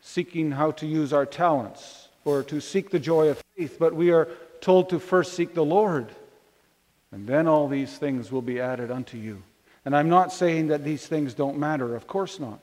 seeking 0.02 0.50
how 0.50 0.72
to 0.72 0.86
use 0.86 1.14
our 1.14 1.24
talents 1.24 2.05
or 2.26 2.42
to 2.42 2.60
seek 2.60 2.90
the 2.90 2.98
joy 2.98 3.28
of 3.28 3.42
faith, 3.56 3.76
but 3.78 3.94
we 3.94 4.10
are 4.10 4.28
told 4.60 4.90
to 4.90 4.98
first 4.98 5.34
seek 5.34 5.54
the 5.54 5.64
Lord. 5.64 6.08
And 7.12 7.26
then 7.26 7.46
all 7.46 7.68
these 7.68 7.96
things 7.96 8.30
will 8.30 8.42
be 8.42 8.60
added 8.60 8.90
unto 8.90 9.16
you. 9.16 9.42
And 9.84 9.96
I'm 9.96 10.08
not 10.08 10.32
saying 10.32 10.66
that 10.66 10.84
these 10.84 11.06
things 11.06 11.32
don't 11.32 11.56
matter. 11.56 11.94
Of 11.94 12.08
course 12.08 12.40
not. 12.40 12.60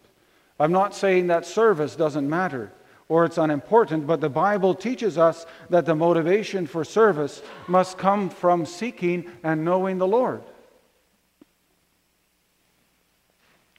I'm 0.59 0.73
not 0.73 0.93
saying 0.93 1.27
that 1.27 1.45
service 1.45 1.95
doesn't 1.95 2.29
matter 2.29 2.71
or 3.07 3.25
it's 3.25 3.37
unimportant, 3.37 4.05
but 4.05 4.21
the 4.21 4.29
Bible 4.29 4.75
teaches 4.75 5.17
us 5.17 5.45
that 5.69 5.85
the 5.85 5.95
motivation 5.95 6.67
for 6.67 6.83
service 6.83 7.41
must 7.67 7.97
come 7.97 8.29
from 8.29 8.65
seeking 8.65 9.25
and 9.43 9.63
knowing 9.63 9.97
the 9.97 10.07
Lord. 10.07 10.43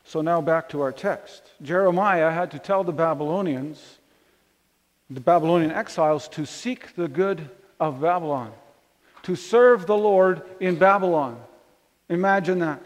So 0.04 0.20
now 0.20 0.40
back 0.40 0.68
to 0.70 0.80
our 0.80 0.92
text. 0.92 1.42
Jeremiah 1.62 2.30
had 2.30 2.50
to 2.52 2.58
tell 2.58 2.84
the 2.84 2.92
Babylonians 2.92 3.98
the 5.10 5.20
Babylonian 5.20 5.70
exiles 5.70 6.28
to 6.28 6.46
seek 6.46 6.94
the 6.96 7.08
good 7.08 7.50
of 7.78 8.00
Babylon, 8.00 8.52
to 9.24 9.36
serve 9.36 9.86
the 9.86 9.96
Lord 9.96 10.42
in 10.60 10.76
Babylon. 10.76 11.40
Imagine 12.08 12.60
that. 12.60 12.82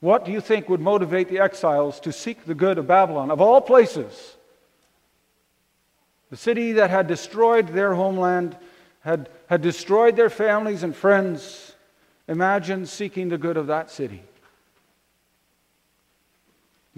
What 0.00 0.24
do 0.24 0.32
you 0.32 0.40
think 0.40 0.68
would 0.68 0.80
motivate 0.80 1.28
the 1.28 1.40
exiles 1.40 2.00
to 2.00 2.12
seek 2.12 2.44
the 2.44 2.54
good 2.54 2.78
of 2.78 2.86
Babylon? 2.86 3.30
Of 3.30 3.40
all 3.40 3.60
places, 3.60 4.36
the 6.30 6.36
city 6.36 6.72
that 6.72 6.90
had 6.90 7.06
destroyed 7.06 7.68
their 7.68 7.94
homeland, 7.94 8.56
had, 9.00 9.28
had 9.48 9.62
destroyed 9.62 10.16
their 10.16 10.30
families 10.30 10.82
and 10.82 10.94
friends. 10.94 11.74
Imagine 12.28 12.86
seeking 12.86 13.28
the 13.28 13.38
good 13.38 13.56
of 13.56 13.68
that 13.68 13.90
city. 13.90 14.22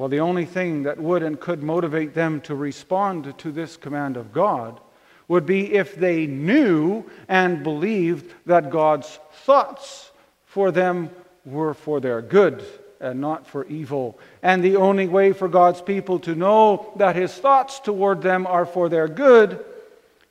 Well, 0.00 0.08
the 0.08 0.20
only 0.20 0.46
thing 0.46 0.84
that 0.84 0.96
would 0.96 1.22
and 1.22 1.38
could 1.38 1.62
motivate 1.62 2.14
them 2.14 2.40
to 2.42 2.54
respond 2.54 3.36
to 3.36 3.52
this 3.52 3.76
command 3.76 4.16
of 4.16 4.32
God 4.32 4.80
would 5.28 5.44
be 5.44 5.74
if 5.74 5.94
they 5.94 6.24
knew 6.26 7.04
and 7.28 7.62
believed 7.62 8.32
that 8.46 8.70
God's 8.70 9.18
thoughts 9.44 10.10
for 10.46 10.70
them 10.70 11.10
were 11.44 11.74
for 11.74 12.00
their 12.00 12.22
good 12.22 12.64
and 12.98 13.20
not 13.20 13.46
for 13.46 13.66
evil. 13.66 14.18
And 14.42 14.64
the 14.64 14.76
only 14.76 15.06
way 15.06 15.34
for 15.34 15.48
God's 15.48 15.82
people 15.82 16.18
to 16.20 16.34
know 16.34 16.94
that 16.96 17.14
his 17.14 17.34
thoughts 17.34 17.78
toward 17.78 18.22
them 18.22 18.46
are 18.46 18.64
for 18.64 18.88
their 18.88 19.06
good 19.06 19.62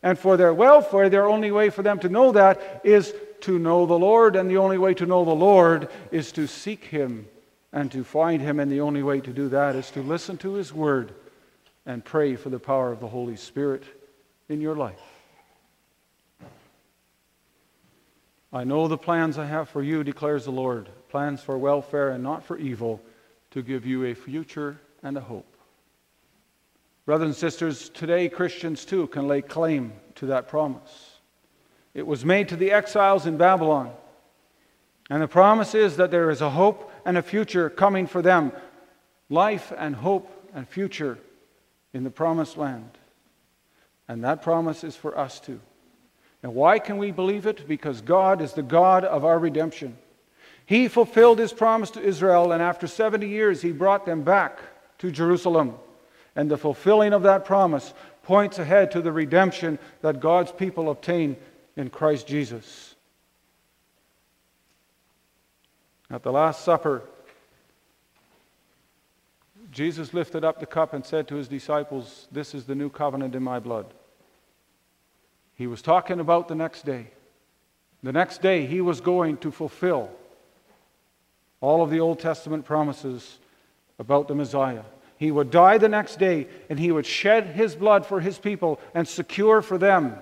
and 0.02 0.18
for 0.18 0.36
their 0.36 0.52
welfare, 0.52 1.10
their 1.10 1.30
only 1.30 1.52
way 1.52 1.70
for 1.70 1.84
them 1.84 2.00
to 2.00 2.10
know 2.10 2.32
that 2.32 2.82
is 2.84 3.14
to 3.42 3.60
know 3.60 3.86
the 3.86 4.00
Lord. 4.00 4.36
And 4.36 4.50
the 4.50 4.58
only 4.58 4.80
way 4.80 4.96
to 4.96 5.06
know 5.06 5.24
the 5.26 5.30
Lord 5.30 5.90
is 6.12 6.32
to 6.32 6.48
seek 6.48 6.86
him 6.86 7.28
and 7.72 7.92
to 7.92 8.04
find 8.04 8.42
Him. 8.42 8.60
And 8.60 8.72
the 8.72 8.82
only 8.82 9.04
way 9.04 9.22
to 9.22 9.32
do 9.32 9.50
that 9.50 9.76
is 9.76 9.92
to 9.92 10.02
listen 10.02 10.38
to 10.38 10.54
His 10.54 10.74
Word 10.74 11.14
and 11.86 12.04
pray 12.04 12.36
for 12.36 12.50
the 12.50 12.60
power 12.60 12.92
of 12.92 13.00
the 13.00 13.08
Holy 13.08 13.36
Spirit 13.36 13.84
in 14.48 14.62
your 14.62 14.76
life. 14.76 15.00
I 18.52 18.64
know 18.64 18.88
the 18.88 18.98
plans 18.98 19.38
I 19.38 19.46
have 19.46 19.70
for 19.70 19.84
you, 19.84 20.04
declares 20.04 20.46
the 20.46 20.52
Lord 20.52 20.90
plans 21.10 21.42
for 21.42 21.58
welfare 21.58 22.10
and 22.10 22.24
not 22.24 22.44
for 22.44 22.58
evil, 22.58 23.02
to 23.52 23.62
give 23.64 23.86
you 23.86 24.06
a 24.06 24.14
future 24.14 24.80
and 25.02 25.18
a 25.18 25.22
hope. 25.22 25.56
Brothers 27.06 27.28
and 27.28 27.36
sisters, 27.36 27.90
today 27.90 28.30
Christians 28.30 28.86
too 28.86 29.08
can 29.08 29.28
lay 29.28 29.42
claim 29.42 29.94
to 30.16 30.28
that 30.28 30.48
promise. 30.48 31.18
It 31.96 32.06
was 32.06 32.24
made 32.24 32.50
to 32.50 32.56
the 32.56 32.72
exiles 32.72 33.26
in 33.26 33.38
Babylon. 33.38 33.92
And 35.10 35.22
the 35.22 35.28
promise 35.28 35.74
is 35.74 35.98
that 35.98 36.12
there 36.12 36.30
is 36.30 36.42
a 36.42 36.50
hope 36.50 36.92
and 37.06 37.18
a 37.18 37.24
future 37.24 37.70
coming 37.70 38.08
for 38.08 38.22
them 38.22 38.52
life 39.30 39.72
and 39.78 39.96
hope 39.96 40.30
and 40.54 40.68
future 40.68 41.18
in 41.94 42.04
the 42.04 42.10
promised 42.10 42.58
land. 42.58 42.90
And 44.08 44.24
that 44.24 44.42
promise 44.42 44.84
is 44.84 44.96
for 44.96 45.18
us 45.18 45.40
too. 45.40 45.60
And 46.42 46.56
why 46.56 46.80
can 46.80 46.98
we 46.98 47.12
believe 47.12 47.46
it? 47.46 47.68
Because 47.68 48.02
God 48.02 48.42
is 48.42 48.54
the 48.54 48.64
God 48.64 49.04
of 49.04 49.26
our 49.26 49.38
redemption. 49.38 49.98
He 50.66 50.88
fulfilled 50.88 51.40
his 51.40 51.52
promise 51.52 51.92
to 51.92 52.02
Israel, 52.02 52.52
and 52.52 52.62
after 52.62 52.88
70 52.88 53.28
years, 53.28 53.62
he 53.62 53.72
brought 53.72 54.06
them 54.06 54.22
back 54.24 54.60
to 55.00 55.12
Jerusalem. 55.12 55.76
And 56.36 56.50
the 56.50 56.58
fulfilling 56.58 57.12
of 57.12 57.24
that 57.24 57.44
promise 57.44 57.94
points 58.24 58.60
ahead 58.60 58.92
to 58.92 59.02
the 59.02 59.12
redemption 59.12 59.80
that 60.02 60.20
God's 60.20 60.52
people 60.52 60.90
obtain 60.92 61.36
in 61.76 61.90
Christ 61.90 62.28
Jesus. 62.28 62.89
At 66.12 66.24
the 66.24 66.32
Last 66.32 66.64
Supper, 66.64 67.04
Jesus 69.72 70.14
lifted 70.14 70.44
up 70.44 70.60
the 70.60 70.66
cup 70.66 70.94
and 70.94 71.06
said 71.06 71.28
to 71.28 71.36
his 71.36 71.48
disciples, 71.48 72.28
This 72.32 72.56
is 72.56 72.66
the 72.66 72.76
new 72.76 72.90
covenant 72.90 73.36
in 73.36 73.44
my 73.44 73.60
blood. 73.60 73.94
He 75.54 75.68
was 75.68 75.82
talking 75.82 76.20
about 76.20 76.48
the 76.48 76.56
next 76.56 76.86
day. 76.86 77.08
The 78.02 78.14
next 78.14 78.42
day, 78.42 78.66
he 78.66 78.82
was 78.82 79.02
going 79.02 79.38
to 79.38 79.52
fulfill 79.52 80.10
all 81.62 81.84
of 81.84 81.90
the 81.90 82.00
Old 82.00 82.20
Testament 82.20 82.66
promises 82.66 83.38
about 84.00 84.28
the 84.28 84.36
Messiah. 84.36 84.84
He 85.18 85.32
would 85.32 85.52
die 85.52 85.78
the 85.78 85.90
next 85.90 86.18
day, 86.18 86.48
and 86.70 86.80
he 86.80 86.92
would 86.92 87.06
shed 87.06 87.48
his 87.48 87.76
blood 87.76 88.06
for 88.06 88.22
his 88.22 88.40
people 88.40 88.80
and 88.94 89.06
secure 89.08 89.62
for 89.62 89.78
them 89.78 90.16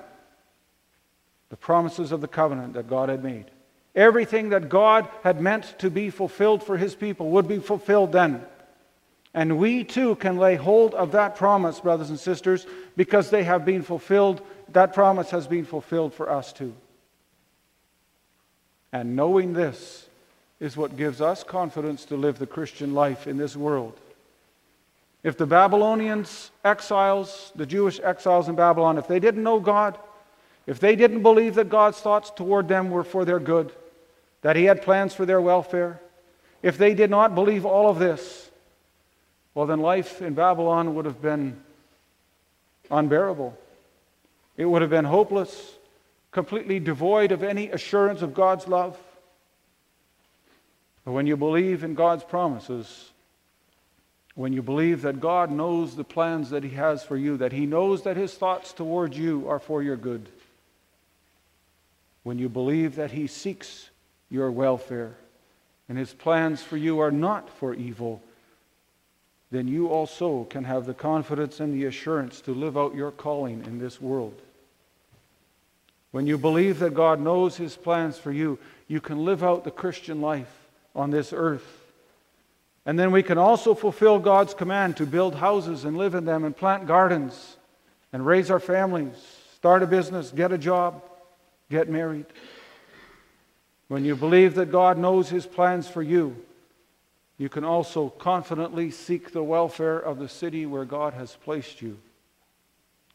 the 1.50 1.58
promises 1.58 2.12
of 2.12 2.20
the 2.20 2.28
covenant 2.28 2.74
that 2.74 2.90
God 2.90 3.10
had 3.10 3.24
made. 3.24 3.46
Everything 3.98 4.50
that 4.50 4.70
God 4.70 5.10
had 5.24 5.42
meant 5.42 5.74
to 5.80 5.90
be 5.90 6.12
fulfilled 6.12 6.64
for 6.64 6.78
his 6.78 6.94
people 6.94 7.32
would 7.32 7.48
be 7.48 7.58
fulfilled 7.58 8.12
then. 8.12 8.46
And 9.34 9.58
we 9.58 9.84
too 9.84 10.16
can 10.16 10.38
lay 10.38 10.56
hold 10.56 10.94
of 10.94 11.14
that 11.14 11.36
promise, 11.36 11.80
brothers 11.80 12.12
and 12.12 12.20
sisters, 12.20 12.68
because 12.96 13.32
they 13.32 13.44
have 13.44 13.66
been 13.66 13.82
fulfilled. 13.82 14.42
That 14.70 14.94
promise 14.94 15.32
has 15.32 15.48
been 15.48 15.66
fulfilled 15.66 16.14
for 16.14 16.30
us 16.30 16.54
too. 16.54 16.76
And 18.94 19.16
knowing 19.16 19.54
this 19.54 20.08
is 20.60 20.78
what 20.78 20.96
gives 20.96 21.20
us 21.20 21.44
confidence 21.44 22.06
to 22.06 22.16
live 22.16 22.38
the 22.38 22.46
Christian 22.46 22.94
life 22.94 23.26
in 23.26 23.38
this 23.38 23.56
world. 23.56 24.00
If 25.24 25.38
the 25.38 25.48
Babylonians, 25.48 26.52
exiles, 26.64 27.52
the 27.56 27.66
Jewish 27.66 28.00
exiles 28.04 28.48
in 28.48 28.56
Babylon, 28.56 29.00
if 29.00 29.08
they 29.08 29.20
didn't 29.20 29.44
know 29.44 29.60
God, 29.60 29.98
if 30.68 30.80
they 30.80 30.96
didn't 30.96 31.24
believe 31.24 31.56
that 31.56 31.70
God's 31.70 32.00
thoughts 32.00 32.30
toward 32.30 32.68
them 32.68 32.92
were 32.92 33.04
for 33.04 33.26
their 33.26 33.40
good, 33.40 33.72
that 34.48 34.56
He 34.56 34.64
had 34.64 34.82
plans 34.82 35.14
for 35.14 35.26
their 35.26 35.42
welfare, 35.42 36.00
if 36.64 36.78
they 36.78 36.94
did 36.94 37.10
not 37.10 37.36
believe 37.36 37.66
all 37.66 37.90
of 37.90 38.00
this, 38.00 38.50
well, 39.54 39.66
then 39.66 39.82
life 39.82 40.22
in 40.22 40.36
Babylon 40.36 40.96
would 40.96 41.04
have 41.04 41.22
been 41.22 41.62
unbearable. 42.90 43.58
It 44.56 44.64
would 44.64 44.82
have 44.82 44.90
been 44.90 45.04
hopeless, 45.04 45.74
completely 46.32 46.80
devoid 46.80 47.34
of 47.34 47.44
any 47.44 47.72
assurance 47.72 48.22
of 48.22 48.34
God's 48.34 48.70
love. 48.70 48.98
But 51.04 51.12
when 51.12 51.28
you 51.28 51.36
believe 51.36 51.84
in 51.84 51.94
God's 51.94 52.24
promises, 52.24 53.12
when 54.36 54.54
you 54.54 54.62
believe 54.62 55.02
that 55.02 55.20
God 55.20 55.52
knows 55.52 55.98
the 55.98 56.06
plans 56.06 56.52
that 56.52 56.64
He 56.64 56.70
has 56.70 57.04
for 57.04 57.18
you, 57.18 57.36
that 57.36 57.52
He 57.52 57.66
knows 57.66 58.04
that 58.04 58.16
His 58.16 58.34
thoughts 58.34 58.72
towards 58.72 59.18
you 59.18 59.50
are 59.50 59.60
for 59.60 59.84
your 59.84 59.98
good, 59.98 60.30
when 62.24 62.40
you 62.40 62.48
believe 62.48 62.96
that 62.96 63.12
He 63.12 63.28
seeks 63.28 63.90
your 64.30 64.52
welfare 64.52 65.16
and 65.90 65.98
His 65.98 66.14
plans 66.14 66.62
for 66.62 66.78
you 66.78 67.00
are 67.00 67.12
not 67.12 67.50
for 67.50 67.74
evil, 67.74 68.22
then 69.52 69.68
you 69.68 69.88
also 69.88 70.44
can 70.46 70.66
have 70.66 70.86
the 70.86 70.94
confidence 70.94 71.60
and 71.60 71.74
the 71.74 71.86
assurance 71.86 72.42
to 72.42 72.54
live 72.54 72.78
out 72.78 72.96
your 72.96 73.12
calling 73.12 73.64
in 73.66 73.80
this 73.80 74.02
world. 74.02 74.42
When 76.12 76.28
you 76.28 76.38
believe 76.38 76.80
that 76.80 76.94
God 76.94 77.22
knows 77.22 77.56
His 77.56 77.76
plans 77.76 78.18
for 78.18 78.32
you, 78.32 78.60
you 78.88 79.00
can 79.00 79.24
live 79.24 79.44
out 79.44 79.64
the 79.64 79.72
Christian 79.72 80.22
life 80.22 80.52
on 80.96 81.12
this 81.12 81.32
earth. 81.32 81.84
And 82.86 82.98
then 82.98 83.12
we 83.12 83.24
can 83.24 83.38
also 83.38 83.74
fulfill 83.74 84.18
God's 84.20 84.54
command 84.54 84.98
to 84.98 85.06
build 85.06 85.36
houses 85.36 85.86
and 85.86 85.98
live 85.98 86.16
in 86.16 86.26
them 86.26 86.44
and 86.44 86.56
plant 86.56 86.88
gardens 86.88 87.58
and 88.14 88.26
raise 88.26 88.50
our 88.50 88.60
families, 88.60 89.16
start 89.56 89.84
a 89.84 89.88
business, 89.88 90.32
get 90.32 90.52
a 90.52 90.58
job, 90.58 91.04
get 91.70 91.90
married. 91.90 92.26
When 93.88 94.04
you 94.04 94.16
believe 94.16 94.56
that 94.56 94.72
God 94.72 94.98
knows 94.98 95.30
His 95.30 95.46
plans 95.46 95.88
for 95.88 96.02
you, 96.02 96.36
you 97.38 97.50
can 97.50 97.64
also 97.64 98.10
confidently 98.10 98.92
seek 98.92 99.32
the 99.32 99.44
welfare 99.44 100.00
of 100.00 100.20
the 100.20 100.28
city 100.28 100.66
where 100.66 100.86
God 100.86 101.14
has 101.14 101.38
placed 101.44 101.82
you. 101.82 101.98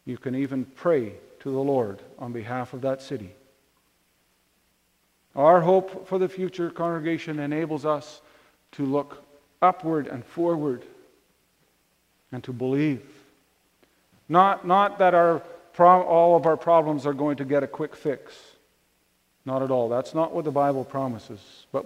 You 0.05 0.17
can 0.17 0.35
even 0.35 0.65
pray 0.65 1.13
to 1.41 1.51
the 1.51 1.59
Lord 1.59 2.01
on 2.17 2.31
behalf 2.31 2.73
of 2.73 2.81
that 2.81 3.01
city. 3.01 3.31
Our 5.35 5.61
hope 5.61 6.07
for 6.07 6.19
the 6.19 6.29
future 6.29 6.69
congregation 6.69 7.39
enables 7.39 7.85
us 7.85 8.21
to 8.73 8.85
look 8.85 9.23
upward 9.61 10.07
and 10.07 10.25
forward 10.25 10.83
and 12.31 12.43
to 12.43 12.53
believe. 12.53 13.01
Not, 14.29 14.65
not 14.65 14.99
that 14.99 15.13
our, 15.13 15.41
all 15.77 16.35
of 16.35 16.45
our 16.45 16.57
problems 16.57 17.05
are 17.05 17.13
going 17.13 17.37
to 17.37 17.45
get 17.45 17.63
a 17.63 17.67
quick 17.67 17.95
fix. 17.95 18.33
Not 19.45 19.61
at 19.61 19.71
all. 19.71 19.89
That's 19.89 20.13
not 20.13 20.33
what 20.33 20.45
the 20.45 20.51
Bible 20.51 20.85
promises. 20.85 21.65
But 21.71 21.85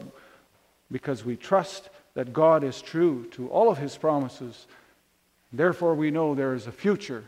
because 0.92 1.26
we 1.26 1.36
trust 1.36 1.90
that 2.14 2.34
God 2.34 2.64
is 2.64 2.82
true 2.82 3.28
to 3.32 3.48
all 3.50 3.70
of 3.70 3.78
his 3.78 3.98
promises, 3.98 4.68
therefore 5.52 5.96
we 5.96 6.12
know 6.12 6.36
there 6.36 6.54
is 6.54 6.68
a 6.68 6.72
future 6.72 7.24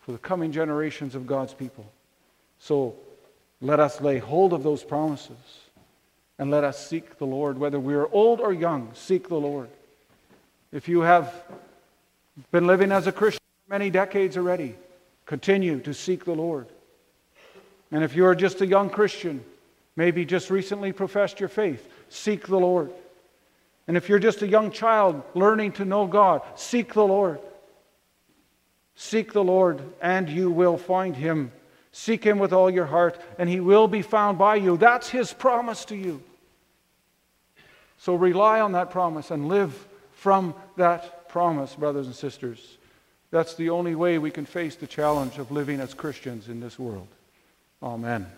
for 0.00 0.12
the 0.12 0.18
coming 0.18 0.52
generations 0.52 1.14
of 1.14 1.26
God's 1.26 1.54
people. 1.54 1.90
So 2.58 2.94
let 3.60 3.80
us 3.80 4.00
lay 4.00 4.18
hold 4.18 4.52
of 4.52 4.62
those 4.62 4.82
promises 4.82 5.36
and 6.38 6.50
let 6.50 6.64
us 6.64 6.86
seek 6.86 7.18
the 7.18 7.26
Lord. 7.26 7.58
Whether 7.58 7.78
we 7.78 7.94
are 7.94 8.08
old 8.12 8.40
or 8.40 8.52
young, 8.52 8.90
seek 8.94 9.28
the 9.28 9.36
Lord. 9.36 9.68
If 10.72 10.88
you 10.88 11.00
have 11.00 11.34
been 12.50 12.66
living 12.66 12.92
as 12.92 13.06
a 13.06 13.12
Christian 13.12 13.42
for 13.66 13.74
many 13.74 13.90
decades 13.90 14.36
already, 14.36 14.76
continue 15.26 15.80
to 15.80 15.92
seek 15.92 16.24
the 16.24 16.34
Lord. 16.34 16.66
And 17.92 18.04
if 18.04 18.14
you 18.14 18.24
are 18.24 18.34
just 18.34 18.60
a 18.60 18.66
young 18.66 18.88
Christian, 18.88 19.44
maybe 20.00 20.24
just 20.24 20.48
recently 20.48 20.92
professed 20.92 21.40
your 21.40 21.50
faith, 21.50 21.86
seek 22.08 22.46
the 22.46 22.58
Lord. 22.58 22.90
And 23.86 23.98
if 23.98 24.08
you're 24.08 24.18
just 24.18 24.40
a 24.40 24.48
young 24.48 24.70
child 24.70 25.22
learning 25.34 25.72
to 25.72 25.84
know 25.84 26.06
God, 26.06 26.40
seek 26.54 26.94
the 26.94 27.04
Lord. 27.04 27.38
Seek 28.94 29.34
the 29.34 29.44
Lord, 29.44 29.82
and 30.00 30.26
you 30.30 30.50
will 30.50 30.78
find 30.78 31.14
him. 31.14 31.52
Seek 31.92 32.24
him 32.24 32.38
with 32.38 32.54
all 32.54 32.70
your 32.70 32.86
heart, 32.86 33.20
and 33.38 33.46
he 33.46 33.60
will 33.60 33.88
be 33.88 34.00
found 34.00 34.38
by 34.38 34.54
you. 34.54 34.78
That's 34.78 35.10
his 35.10 35.34
promise 35.34 35.84
to 35.86 35.96
you. 35.96 36.22
So 37.98 38.14
rely 38.14 38.60
on 38.60 38.72
that 38.72 38.90
promise 38.90 39.30
and 39.30 39.48
live 39.48 39.86
from 40.12 40.54
that 40.78 41.28
promise, 41.28 41.74
brothers 41.74 42.06
and 42.06 42.16
sisters. 42.16 42.78
That's 43.30 43.52
the 43.52 43.68
only 43.68 43.94
way 43.94 44.16
we 44.16 44.30
can 44.30 44.46
face 44.46 44.76
the 44.76 44.86
challenge 44.86 45.36
of 45.36 45.50
living 45.50 45.78
as 45.78 45.92
Christians 45.92 46.48
in 46.48 46.58
this 46.58 46.78
world. 46.78 47.08
Amen. 47.82 48.32